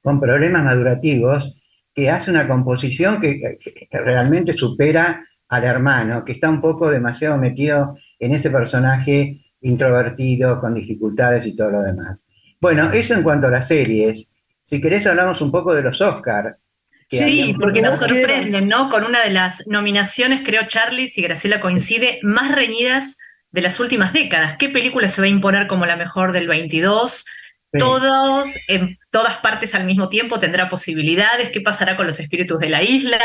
[0.07, 1.61] con problemas madurativos,
[1.93, 3.59] que hace una composición que,
[3.91, 10.75] realmente supera al hermano, que está un poco demasiado metido en ese personaje introvertido, con
[10.75, 12.29] dificultades y todo lo demás.
[12.61, 14.33] Bueno, eso en cuanto a las series.
[14.63, 16.57] Si querés hablamos un poco de los Oscar.
[17.09, 18.89] Sí, porque nos sorprenden, ¿no?
[18.89, 23.19] Con una de las nominaciones, creo, Charlie, si Graciela coincide, más reñidas
[23.51, 24.55] de las últimas décadas.
[24.57, 27.25] ¿Qué película se va a imponer como la mejor del 22?
[27.73, 27.79] Sí.
[27.79, 31.51] Todos, en todas partes al mismo tiempo, tendrá posibilidades.
[31.51, 33.19] ¿Qué pasará con los espíritus de la isla?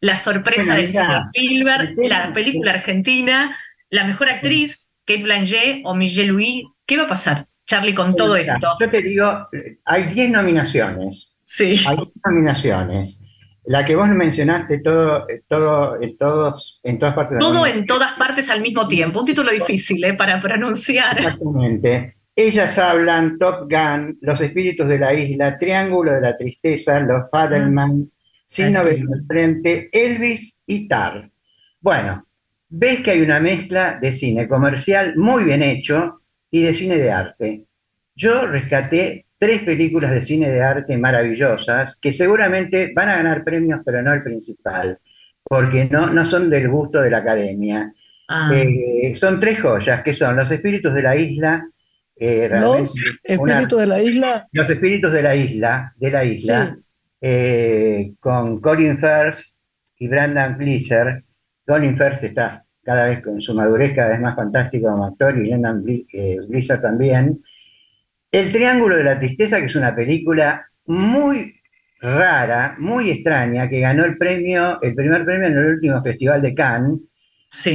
[0.00, 3.56] La sorpresa Bueno, del cine Spielberg, la película argentina,
[3.90, 6.64] la mejor actriz, Kate Blanchett o Michelle Louis.
[6.84, 8.68] ¿Qué va a pasar, Charlie, con todo esto?
[8.78, 11.40] Yo te digo, eh, hay 10 nominaciones.
[11.44, 11.80] Sí.
[11.86, 13.22] Hay 10 nominaciones.
[13.64, 18.12] La que vos mencionaste, todo, eh, todo, en, todos, en todas partes Todo en todas
[18.12, 19.20] partes al mismo tiempo.
[19.20, 20.14] Un título difícil ¿eh?
[20.14, 21.18] para pronunciar.
[21.18, 22.16] Exactamente.
[22.36, 28.10] Ellas hablan, Top Gun, Los Espíritus de la Isla, Triángulo de la Tristeza, Los Fadelman,
[28.44, 31.30] Sin Novela al Frente, Elvis y Tar.
[31.80, 32.26] Bueno,
[32.68, 36.20] ves que hay una mezcla de cine comercial muy bien hecho
[36.50, 37.64] y de cine de arte.
[38.14, 43.80] Yo rescaté tres películas de cine de arte maravillosas que seguramente van a ganar premios,
[43.84, 44.98] pero no el principal.
[45.48, 47.92] porque no, no son del gusto de la academia.
[48.28, 51.68] Ah, Eh, son tres joyas, que son Los espíritus de la isla,
[52.18, 54.48] eh, Los una- espíritus de la isla.
[54.52, 56.82] Los espíritus de la isla, de la isla, Sí.
[57.20, 59.38] eh, con Colin Firth
[59.98, 61.24] y Brandon Gleeser.
[61.66, 65.48] Colin Firth está cada vez con su madurez cada vez más fantástico como actor y
[65.48, 67.42] Brandon Gle- eh, Gleeser también.
[68.30, 71.54] El Triángulo de la Tristeza, que es una película muy
[72.00, 76.54] rara, muy extraña, que ganó el premio, el primer premio en el último Festival de
[76.54, 77.00] Cannes.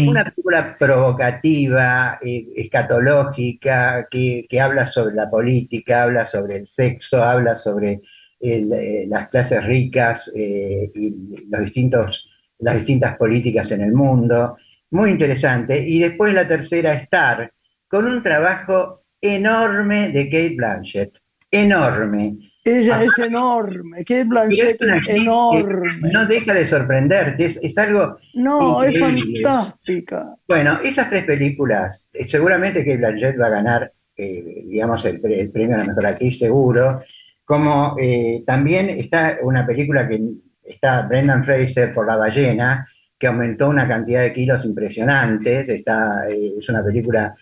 [0.08, 7.24] Una película provocativa, eh, escatológica, que, que habla sobre la política, habla sobre el sexo,
[7.24, 8.02] habla sobre
[8.40, 11.14] eh, las clases ricas eh, y
[11.50, 12.30] los distintos,
[12.60, 14.58] las distintas políticas en el mundo.
[14.92, 15.78] Muy interesante.
[15.78, 17.52] Y después la tercera, Star,
[17.88, 21.20] con un trabajo enorme de Kate Blanchett.
[21.52, 22.51] Enorme.
[22.64, 24.00] Ella es enorme.
[24.06, 26.12] Kate Blanchett es enorme.
[26.12, 27.46] No deja de sorprenderte.
[27.46, 30.36] Es, es algo No, es fantástica.
[30.48, 35.40] Bueno, esas tres películas, eh, seguramente que Blanchett va a ganar, eh, digamos, el, pre-
[35.42, 37.02] el premio a la mejor actriz, seguro.
[37.44, 40.22] Como eh, también está una película que
[40.64, 42.88] está Brendan Fraser por La ballena,
[43.18, 45.68] que aumentó una cantidad de kilos impresionantes.
[45.68, 47.36] Está, eh, es una película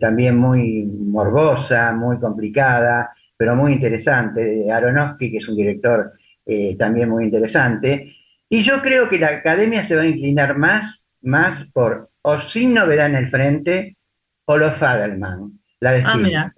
[0.00, 6.12] también muy morbosa, muy complicada, pero muy interesante, de Aronofsky, que es un director
[6.44, 8.14] eh, también muy interesante.
[8.50, 12.74] Y yo creo que la academia se va a inclinar más, más por o Sin
[12.74, 13.96] Novedad en el Frente
[14.44, 16.52] o Los Fadelman, la de Ah, mira.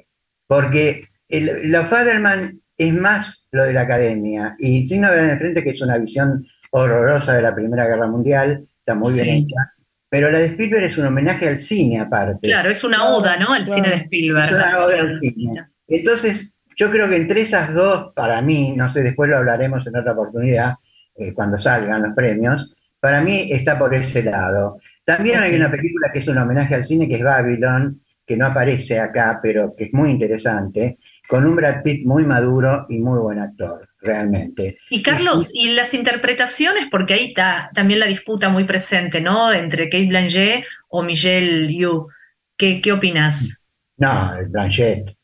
[0.48, 5.38] Porque el- Los Fadelman es más lo de la academia y Sin Novedad en el
[5.38, 9.30] Frente, que es una visión horrorosa de la Primera Guerra Mundial, está muy bien Sí.
[9.46, 9.72] hecha.
[10.08, 12.40] Pero la de Spielberg es un homenaje al cine aparte.
[12.48, 13.52] Claro, es una oda, ¿no?
[13.52, 14.46] Al cine de Spielberg.
[14.46, 15.66] Es una oda al cine.
[15.86, 19.96] Entonces, yo creo que entre esas dos, para mí, no sé, después lo hablaremos en
[19.96, 20.74] otra oportunidad,
[21.16, 24.78] eh, cuando salgan los premios, para mí está por ese lado.
[25.04, 28.46] También hay una película que es un homenaje al cine, que es Babylon, que no
[28.46, 30.96] aparece acá, pero que es muy interesante,
[31.28, 34.76] con un Brad Pitt muy maduro y muy buen actor, realmente.
[34.90, 39.52] Y Carlos, y las interpretaciones, porque ahí está también la disputa muy presente, ¿no?
[39.52, 42.08] Entre Kate Blanchett o Michelle Yeoh.
[42.56, 43.66] ¿Qué, qué opinas?
[43.96, 45.04] No, Blanchett.
[45.04, 45.16] ¿Crees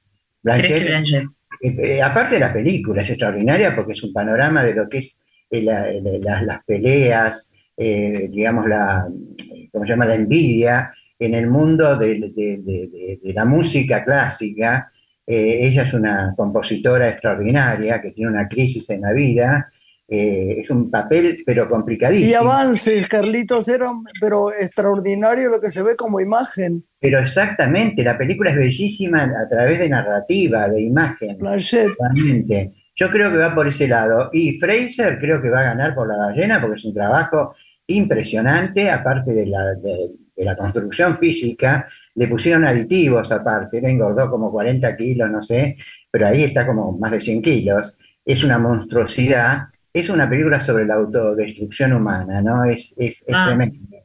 [0.42, 1.37] Blanchett que Blanchett?
[1.60, 5.24] Eh, eh, aparte la película, es extraordinaria porque es un panorama de lo que es
[5.50, 9.06] eh, la- las peleas, eh, digamos, la,
[9.72, 10.06] ¿cómo se llama?
[10.06, 14.90] la envidia en el mundo de, de- la música clásica.
[15.26, 19.70] Eh, ella es una compositora extraordinaria que tiene una crisis en la vida.
[20.10, 22.40] Eh, es un papel, pero Y complicadísimo.
[22.40, 23.90] avances, Carlitos, era,
[24.20, 26.84] pero extraordinario lo que se ve como imagen.
[26.98, 31.38] Pero exactamente, la película es bellísima a través de narrativa, de imagen.
[31.38, 32.72] Totalmente.
[32.96, 34.30] Yo creo que va por ese lado.
[34.32, 37.54] Y Fraser creo que va a ganar por la ballena porque es un trabajo
[37.86, 44.30] impresionante, aparte de la, de, de la construcción física, le pusieron aditivos aparte, le engordó
[44.30, 45.76] como 40 kilos, no sé,
[46.10, 47.96] pero ahí está como más de 100 kilos.
[48.24, 49.68] Es una monstruosidad.
[49.98, 52.64] Es una película sobre la autodestrucción humana, ¿no?
[52.64, 53.46] Es, es, es Ah.
[53.48, 53.98] tremenda.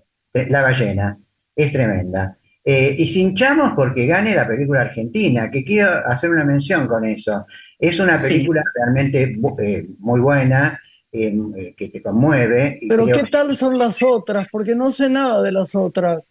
[0.49, 1.17] La ballena
[1.55, 2.37] es tremenda.
[2.65, 7.45] Eh, y cinchamos porque gane la película argentina, que quiero hacer una mención con eso.
[7.77, 8.27] Es una Sí.
[8.35, 10.79] película realmente eh, muy buena,
[11.11, 12.79] eh, que te conmueve.
[12.89, 14.47] Pero creo- ¿qué tal son las otras?
[14.51, 16.21] Porque no sé nada de las otras.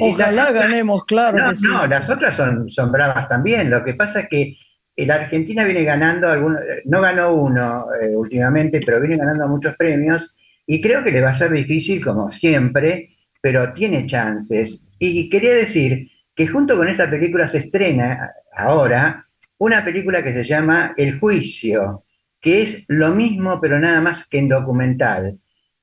[0.00, 1.66] Ojalá las otras- ganemos, claro no, que sí.
[1.68, 3.70] no, las otras son, son bravas también.
[3.70, 4.56] Lo que pasa es que
[4.96, 9.76] la Argentina viene ganando, algunos, eh, no ganó uno eh, últimamente, pero viene ganando muchos
[9.76, 10.36] premios
[10.66, 14.88] y creo que le va a ser difícil, como siempre, pero tiene chances.
[14.98, 19.26] Y quería decir que junto con esta película se estrena ahora
[19.58, 22.04] una película que se llama El Juicio,
[22.40, 25.38] que es lo mismo, pero nada más que en documental.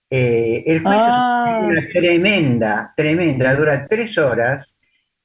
[0.10, 1.60] Eh, el Juicio Ah.
[1.62, 4.78] es una película tremenda, tremenda, dura tres horas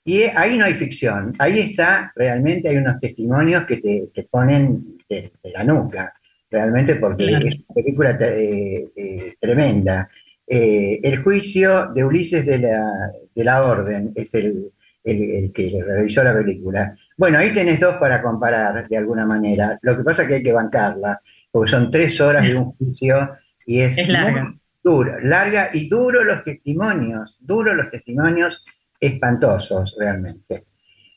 [0.05, 4.99] y ahí no hay ficción, ahí está, realmente hay unos testimonios que te, te ponen
[5.09, 6.13] de, de la nuca,
[6.51, 7.47] realmente porque Claro.
[7.47, 10.09] es una película eh, eh, tremenda.
[10.47, 14.71] Eh, el juicio de Ulises de la, de la Orden es el,
[15.03, 16.95] el- el que realizó la película.
[17.17, 19.79] Bueno, ahí tenés dos para comparar de alguna manera.
[19.83, 23.37] Lo que pasa es que hay que bancarla, porque son tres horas de un juicio
[23.67, 24.43] y es, Es larga.
[24.43, 28.63] muy duro, larga y duro los testimonios, duro los testimonios
[29.01, 30.64] espantosos realmente.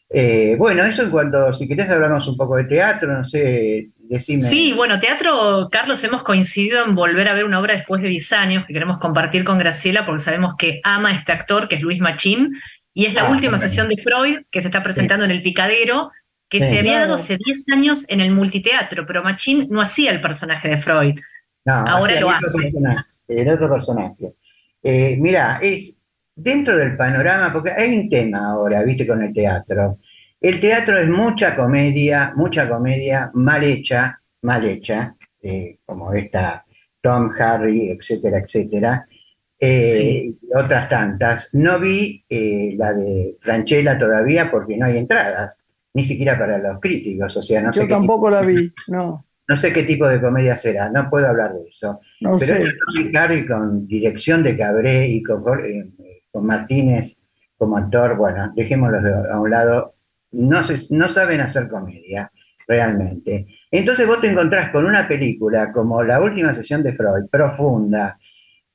[0.10, 4.42] Eh, bueno, eso en cuanto, si querés hablamos un poco de teatro, no sé, decime.
[4.42, 8.32] Sí, bueno, teatro, Carlos, hemos coincidido en volver a ver una obra después de 10
[8.34, 11.82] años que queremos compartir con Graciela porque sabemos que ama a este actor, que es
[11.82, 12.54] Luis Machín,
[12.94, 13.64] y es la Ah, última bueno.
[13.64, 16.12] sesión de Freud que se está presentando en El Picadero,
[16.50, 16.70] que Sí.
[16.70, 20.70] se había dado hace 10 años en el multiteatro, pero Machín no hacía el personaje
[20.70, 21.20] de Freud.
[21.66, 22.62] No, Ahora lo el otro hace.
[22.62, 24.34] personaje, el otro personaje.
[24.82, 25.97] Eh, mira, es
[26.38, 30.00] dentro del panorama, porque hay un tema ahora, viste, con el teatro.
[30.40, 36.64] El teatro es mucha comedia, mucha comedia mal hecha, mal hecha, eh, como esta
[37.02, 39.08] Tom, Harry, etcétera, etcétera.
[39.60, 41.54] Eh, otras tantas.
[41.56, 46.80] No vi eh, la de Franchella todavía porque no hay entradas, ni siquiera para los
[46.80, 47.36] críticos.
[47.36, 49.26] O sea, no Yo tampoco la vi, no.
[49.50, 52.02] No sé qué tipo de comedia será, no puedo hablar de eso.
[52.20, 52.64] No Pero sé.
[52.64, 55.42] es Harry con dirección de Cabré y con,
[56.38, 57.24] con Martínez
[57.58, 59.96] como actor, bueno, dejémoslos de- a un lado.
[60.32, 62.32] No, se- no saben hacer comedia,
[62.68, 63.48] realmente.
[63.72, 68.20] Entonces vos te encontrás con una película como La última sesión de Freud, profunda,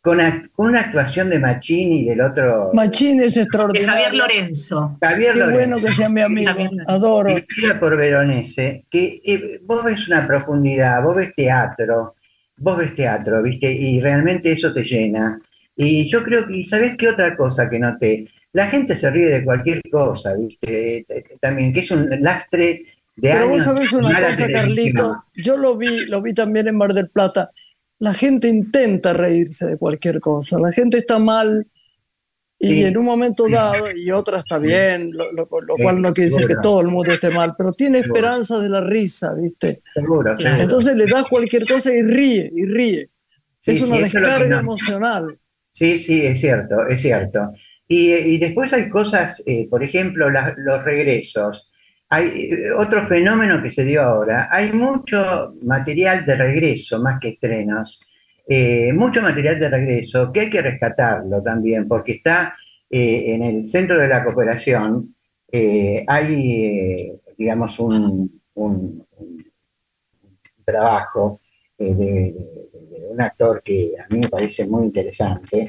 [0.00, 0.18] con,
[0.56, 2.70] una actuación de Machini y del otro...
[2.72, 3.92] Machín es De extraordinario.
[3.92, 4.98] Javier Lorenzo.
[5.00, 5.58] Javier Qué Lorenzo.
[5.60, 6.50] bueno que sea mi amigo.
[6.88, 7.36] Adoro.
[7.78, 12.16] por Veronese, que eh, vos ves una profundidad, vos ves teatro,
[12.56, 13.70] vos ves teatro, ¿viste?
[13.70, 15.38] Y realmente eso te llena.
[15.76, 18.28] Y yo creo que, ¿sabés qué otra cosa que noté?
[18.52, 20.98] La gente se ríe de cualquier cosa, ¿viste?
[20.98, 22.84] Eh, eh, También, que es un lastre
[23.16, 24.46] de Pero años vos sabés una cosa.
[24.52, 25.24] Carlito.
[25.34, 27.50] Yo lo vi, lo vi también en Mar del Plata.
[27.98, 30.58] La gente intenta reírse de cualquier cosa.
[30.60, 31.66] La gente está mal
[32.58, 32.84] y Sí.
[32.84, 36.30] en un momento dado, y otra está bien, lo, lo- lo Sí, cual no quiere
[36.30, 39.82] decir que todo el mundo esté mal, pero tiene esperanza de la risa, ¿viste?
[39.94, 40.62] Seguro, seguro.
[40.62, 43.08] Entonces le das cualquier cosa y ríe, y ríe.
[43.58, 45.38] Sí, es sí, una es que descarga no- emocional.
[45.72, 47.52] Sí, sí, es cierto, es cierto.
[47.88, 51.70] Y, después hay cosas, eh, por ejemplo, los regresos.
[52.10, 54.48] Hay eh, otro fenómeno que se dio ahora.
[54.50, 58.00] Hay mucho material de regreso, más que estrenos.
[58.48, 62.54] Eh, mucho material de regreso que hay que rescatarlo también, porque está
[62.90, 65.14] en el centro de la cooperación.
[66.06, 68.40] hay, digamos, un,
[70.64, 71.40] trabajo
[71.78, 72.70] de-
[73.00, 75.68] de un actor que a mí me parece muy interesante,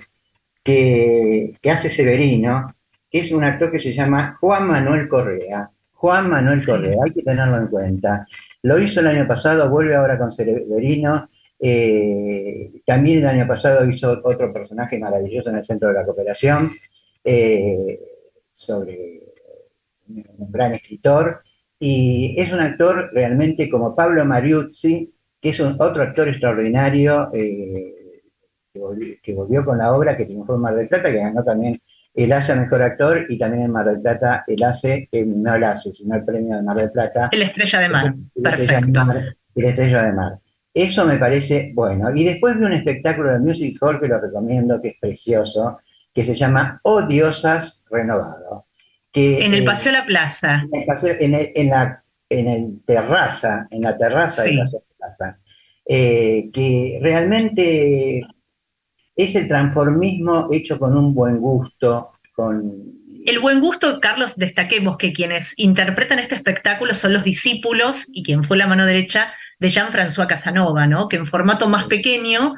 [0.63, 2.67] que, que hace Severino,
[3.09, 5.69] que es un actor que se llama Juan Manuel Correa.
[5.91, 8.27] Juan Manuel Correa, hay que tenerlo en cuenta.
[8.63, 11.29] Lo hizo el año pasado, vuelve ahora con Severino.
[11.59, 16.69] eh, también el año pasado hizo otro personaje maravilloso en el Centro de la Cooperación,
[17.23, 17.99] eh,
[18.51, 19.21] sobre
[20.09, 21.41] un un gran escritor.
[21.79, 25.11] Y es un actor realmente como Pablo Mariuzzi,
[25.43, 27.93] que es un, otro actor extraordinario eh,
[28.73, 31.43] que, volvió, que volvió con la obra que triunfó en Mar del Plata, que ganó
[31.43, 31.77] también
[32.13, 35.63] el ACE Mejor Actor y también en Mar del Plata el ACE, eh, no el
[35.65, 37.27] ACE, sino el premio de Mar del Plata.
[37.31, 38.05] El Estrella de Mar.
[38.05, 39.05] El Estrella de Perfecto.
[39.05, 40.33] Mar, el Estrella de Mar.
[40.73, 42.15] Eso me parece bueno.
[42.15, 45.79] Y después vi un espectáculo de Music Hall que lo recomiendo, que es precioso,
[46.13, 48.65] que se llama Odiosas Renovado.
[49.11, 50.63] Que, En el Paseo a la Plaza.
[50.71, 54.51] en el paseo- en, el- en la en el terraza, en la terraza Sí.
[54.51, 54.65] de la
[55.85, 58.21] eh, que realmente
[59.15, 62.73] es el transformismo hecho con un buen gusto, con
[63.25, 68.43] El buen gusto, Carlos, destaquemos que quienes interpretan este espectáculo son los discípulos y quien
[68.43, 71.07] fue la mano derecha de Jean-François Casanova, ¿no?
[71.07, 72.55] Que en formato más pequeño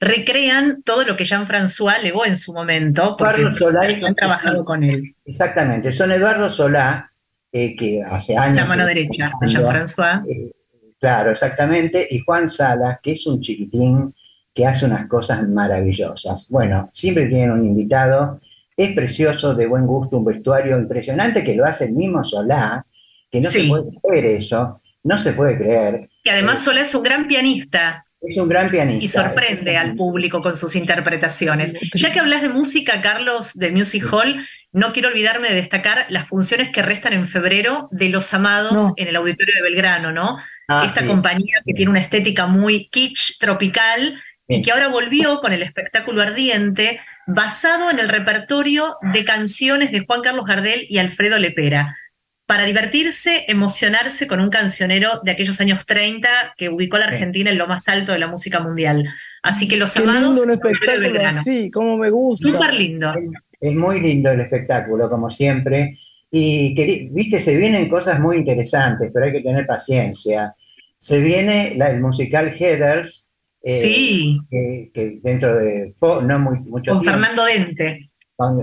[0.00, 4.64] recrean todo lo que Jean-François legó en su momento, porque Eduardo Solá y- han trabajado
[4.64, 5.14] con él.
[5.24, 7.10] exactamente, son Eduardo Solá,
[7.52, 10.24] eh, que hace años La mano derecha de Jean-François.
[10.28, 10.52] Eh,
[11.00, 14.14] claro, exactamente, y Juan Salas, que es un chiquitín
[14.54, 16.48] que hace unas cosas maravillosas.
[16.50, 18.40] Bueno, siempre tienen un invitado,
[18.76, 22.84] es precioso, de buen gusto, un vestuario impresionante que lo hace el mismo Solá,
[23.30, 23.62] que no Sí.
[23.62, 26.08] se puede creer eso, no se puede creer.
[26.24, 29.04] Que además Solá es un gran pianista Es un gran pianista.
[29.04, 31.74] y sorprende al público con sus interpretaciones.
[31.94, 36.28] Ya que hablas de música, Carlos, de Music Hall, no quiero olvidarme de destacar las
[36.28, 38.92] funciones que restan en febrero de Los Amados No.
[38.96, 40.38] en el Auditorio de Belgrano, ¿no?
[40.68, 41.06] Ah, Esta sí.
[41.06, 46.22] compañía que tiene una estética muy kitsch, tropical, y que ahora volvió con el espectáculo
[46.22, 51.96] ardiente, basado en el repertorio de canciones de Juan Carlos Gardel y Alfredo Lepera.
[52.46, 57.14] Para divertirse, emocionarse con un cancionero de aquellos años 30 que ubicó a la Sí.
[57.14, 59.04] Argentina en lo más alto de la música mundial.
[59.42, 60.22] Así que Los Qué Amados.
[60.22, 62.48] lindo un espectáculo así, como me gusta.
[62.50, 63.12] Súper lindo.
[63.60, 65.98] Es muy lindo el espectáculo, como siempre.
[66.30, 70.54] Y, queri- viste, se vienen cosas muy interesantes, pero hay que tener paciencia.
[70.98, 73.28] Se viene la- el musical Heathers,
[73.62, 78.10] eh, sí, que, que dentro de po- no muy, mucho con tiempo, Fernando Dente.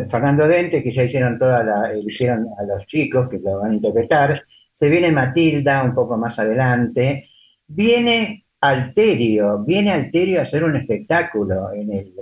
[0.10, 3.76] Fernando Dente, que ya hicieron toda la, eligieron a los chicos que lo van a
[3.76, 4.44] interpretar.
[4.72, 7.30] Se viene Matilda un poco más adelante.
[7.68, 12.14] Viene Alterio, viene Alterio a hacer un espectáculo en el.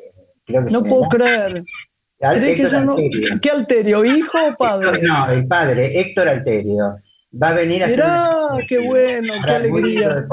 [0.45, 1.63] Creo que No puedo creer.
[2.21, 2.95] Al- ¿Crees que no?
[3.41, 4.05] ¿Qué alterio?
[4.05, 5.01] ¿Hijo o padre?
[5.01, 6.95] No, el padre, Héctor Alterio,
[7.41, 10.25] va a venir a hacer Mirá, un- qué bueno, qué alegría.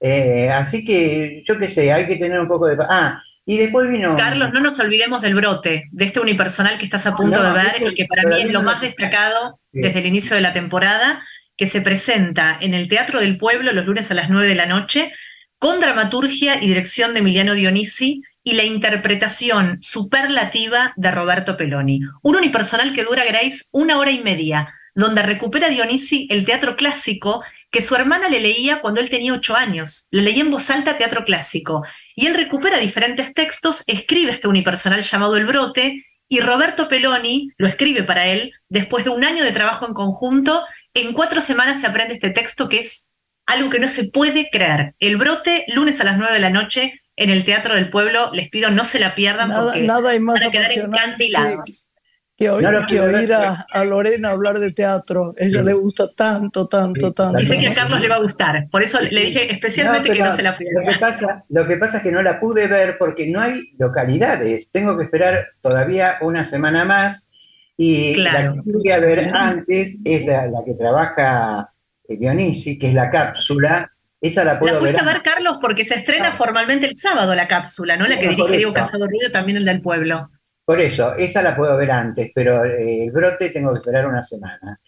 [0.00, 2.76] Eh, así que, yo qué sé, hay que tener un poco de...
[2.80, 4.16] Ah, Y después vino...
[4.16, 7.82] Carlos, no nos olvidemos del brote, de este unipersonal que estás a punto de ver
[7.90, 11.22] y que para mí es lo más destacado desde el inicio de la temporada,
[11.56, 14.66] que se presenta en el Teatro del Pueblo los lunes a las 9 de la
[14.66, 15.12] noche,
[15.58, 22.00] con dramaturgia y dirección de Emiliano Dionisi y la interpretación superlativa de Roberto Peloni.
[22.22, 27.42] Un unipersonal que dura, Grace, una hora y media, donde recupera Dionisi el teatro clásico
[27.74, 30.06] que su hermana le leía cuando él tenía ocho años.
[30.12, 31.84] Le leía en voz alta teatro clásico.
[32.14, 37.66] Y él recupera diferentes textos, escribe este unipersonal llamado El Brote, y Roberto Peloni lo
[37.66, 40.64] escribe para él después de un año de trabajo en conjunto.
[40.94, 43.08] En cuatro semanas se aprende este texto que es
[43.44, 44.94] algo que no se puede creer.
[45.00, 48.30] El Brote, lunes a las nueve de la noche, en el Teatro del Pueblo.
[48.32, 51.88] Les pido no se la pierdan nada, porque nada hay más van a quedar encantilados
[52.36, 55.34] que, oír, que oír a, a, Lorena hablar de teatro.
[55.36, 55.64] Ella sí.
[55.64, 57.38] le gusta tanto, tanto, tanto.
[57.38, 58.68] Dice que a Carlos le va a gustar.
[58.70, 60.80] Por eso le dije especialmente no, que no se la pierda.
[60.80, 63.72] Lo que, pasa, lo que pasa es que no la pude ver porque no hay
[63.78, 64.70] localidades.
[64.70, 67.30] Tengo que esperar todavía una semana más.
[67.76, 68.54] Y claro.
[68.54, 71.70] la que quería ver antes es la, la que trabaja
[72.08, 75.10] eh, Dionisi, que es la cápsula, esa la puedo la fuiste ver.
[75.10, 76.32] a ver, Carlos, porque se estrena ah.
[76.32, 78.06] formalmente el sábado la cápsula, ¿no?
[78.06, 80.30] La que dirige Diego Casado Ruido, también el del pueblo.
[80.64, 84.22] Por eso, esa la puedo ver antes, pero eh, el brote tengo que esperar una
[84.22, 84.80] semana.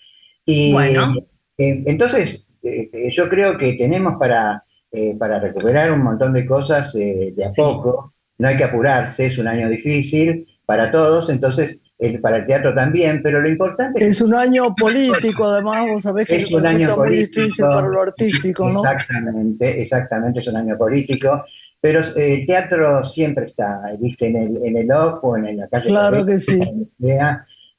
[0.45, 1.15] Y bueno.
[1.59, 6.93] eh, entonces, eh, yo creo que tenemos para, eh, para recuperar un montón de cosas
[6.93, 7.61] de a sí.
[7.61, 8.15] poco.
[8.39, 12.75] No hay que apurarse, es un año difícil para todos, entonces el, para el teatro
[12.75, 14.09] también, pero lo importante es...
[14.09, 17.89] Es un año político, además, vos sabés que es un año muy político, difícil para
[17.89, 18.81] lo artístico, ¿no?
[18.81, 21.45] Exactamente, exactamente, es un año político.
[21.87, 24.27] Pero eh, el teatro siempre está, ¿viste?
[24.27, 25.87] En el, en el off o en la calle.
[25.87, 26.59] Claro que sí.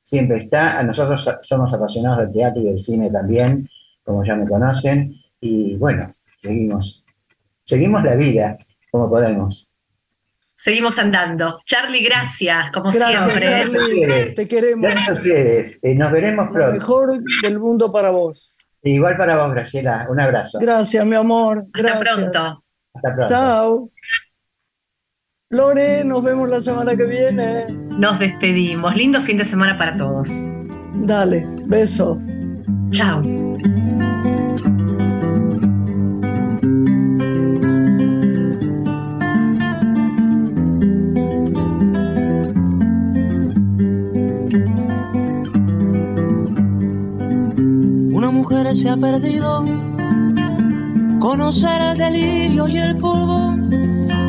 [0.02, 0.82] Siempre está.
[0.84, 3.70] Nosotros somos apasionados del teatro y del cine también,
[4.06, 5.14] como ya me conocen.
[5.42, 7.04] Y bueno, seguimos.
[7.66, 8.58] Seguimos la vida
[8.90, 9.76] como podemos.
[10.56, 11.60] Seguimos andando.
[11.66, 13.46] Charlie, gracias, como gracias, siempre.
[13.46, 14.90] Charlie, te queremos.
[14.90, 15.80] Gracias a ustedes.
[15.84, 16.68] Eh, nos veremos pronto.
[16.68, 17.10] Lo mejor
[17.44, 18.56] del mundo para vos.
[18.84, 20.08] Igual para vos, Graciela.
[20.10, 20.60] Un abrazo.
[20.62, 21.66] Gracias, mi amor.
[21.74, 22.64] Hasta pronto.
[22.94, 23.34] Hasta pronto.
[23.34, 23.92] Chao.
[25.50, 27.68] Lore, nos vemos la semana que viene.
[27.98, 28.94] Nos despedimos.
[28.98, 30.30] Lindo fin de semana para todos.
[30.94, 32.22] Dale, beso.
[32.92, 33.22] Chao.
[48.12, 49.64] Una mujer se ha perdido.
[51.20, 53.56] Conocer el delirio y el polvo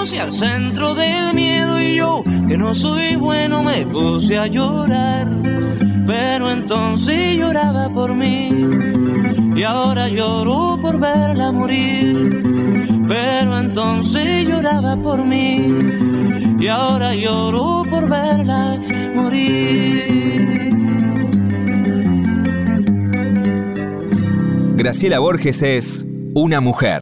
[0.00, 5.28] corrompiéndose al centro del miedo y yo, que no soy bueno, me puse a llorar.
[6.06, 8.50] Pero entonces lloraba por mí
[9.54, 13.04] y ahora lloro por verla morir.
[13.08, 15.76] Pero entonces lloraba por mí
[16.58, 18.78] y ahora lloro por verla
[19.14, 20.70] morir.
[24.76, 26.98] Graciela Borges es una mujer.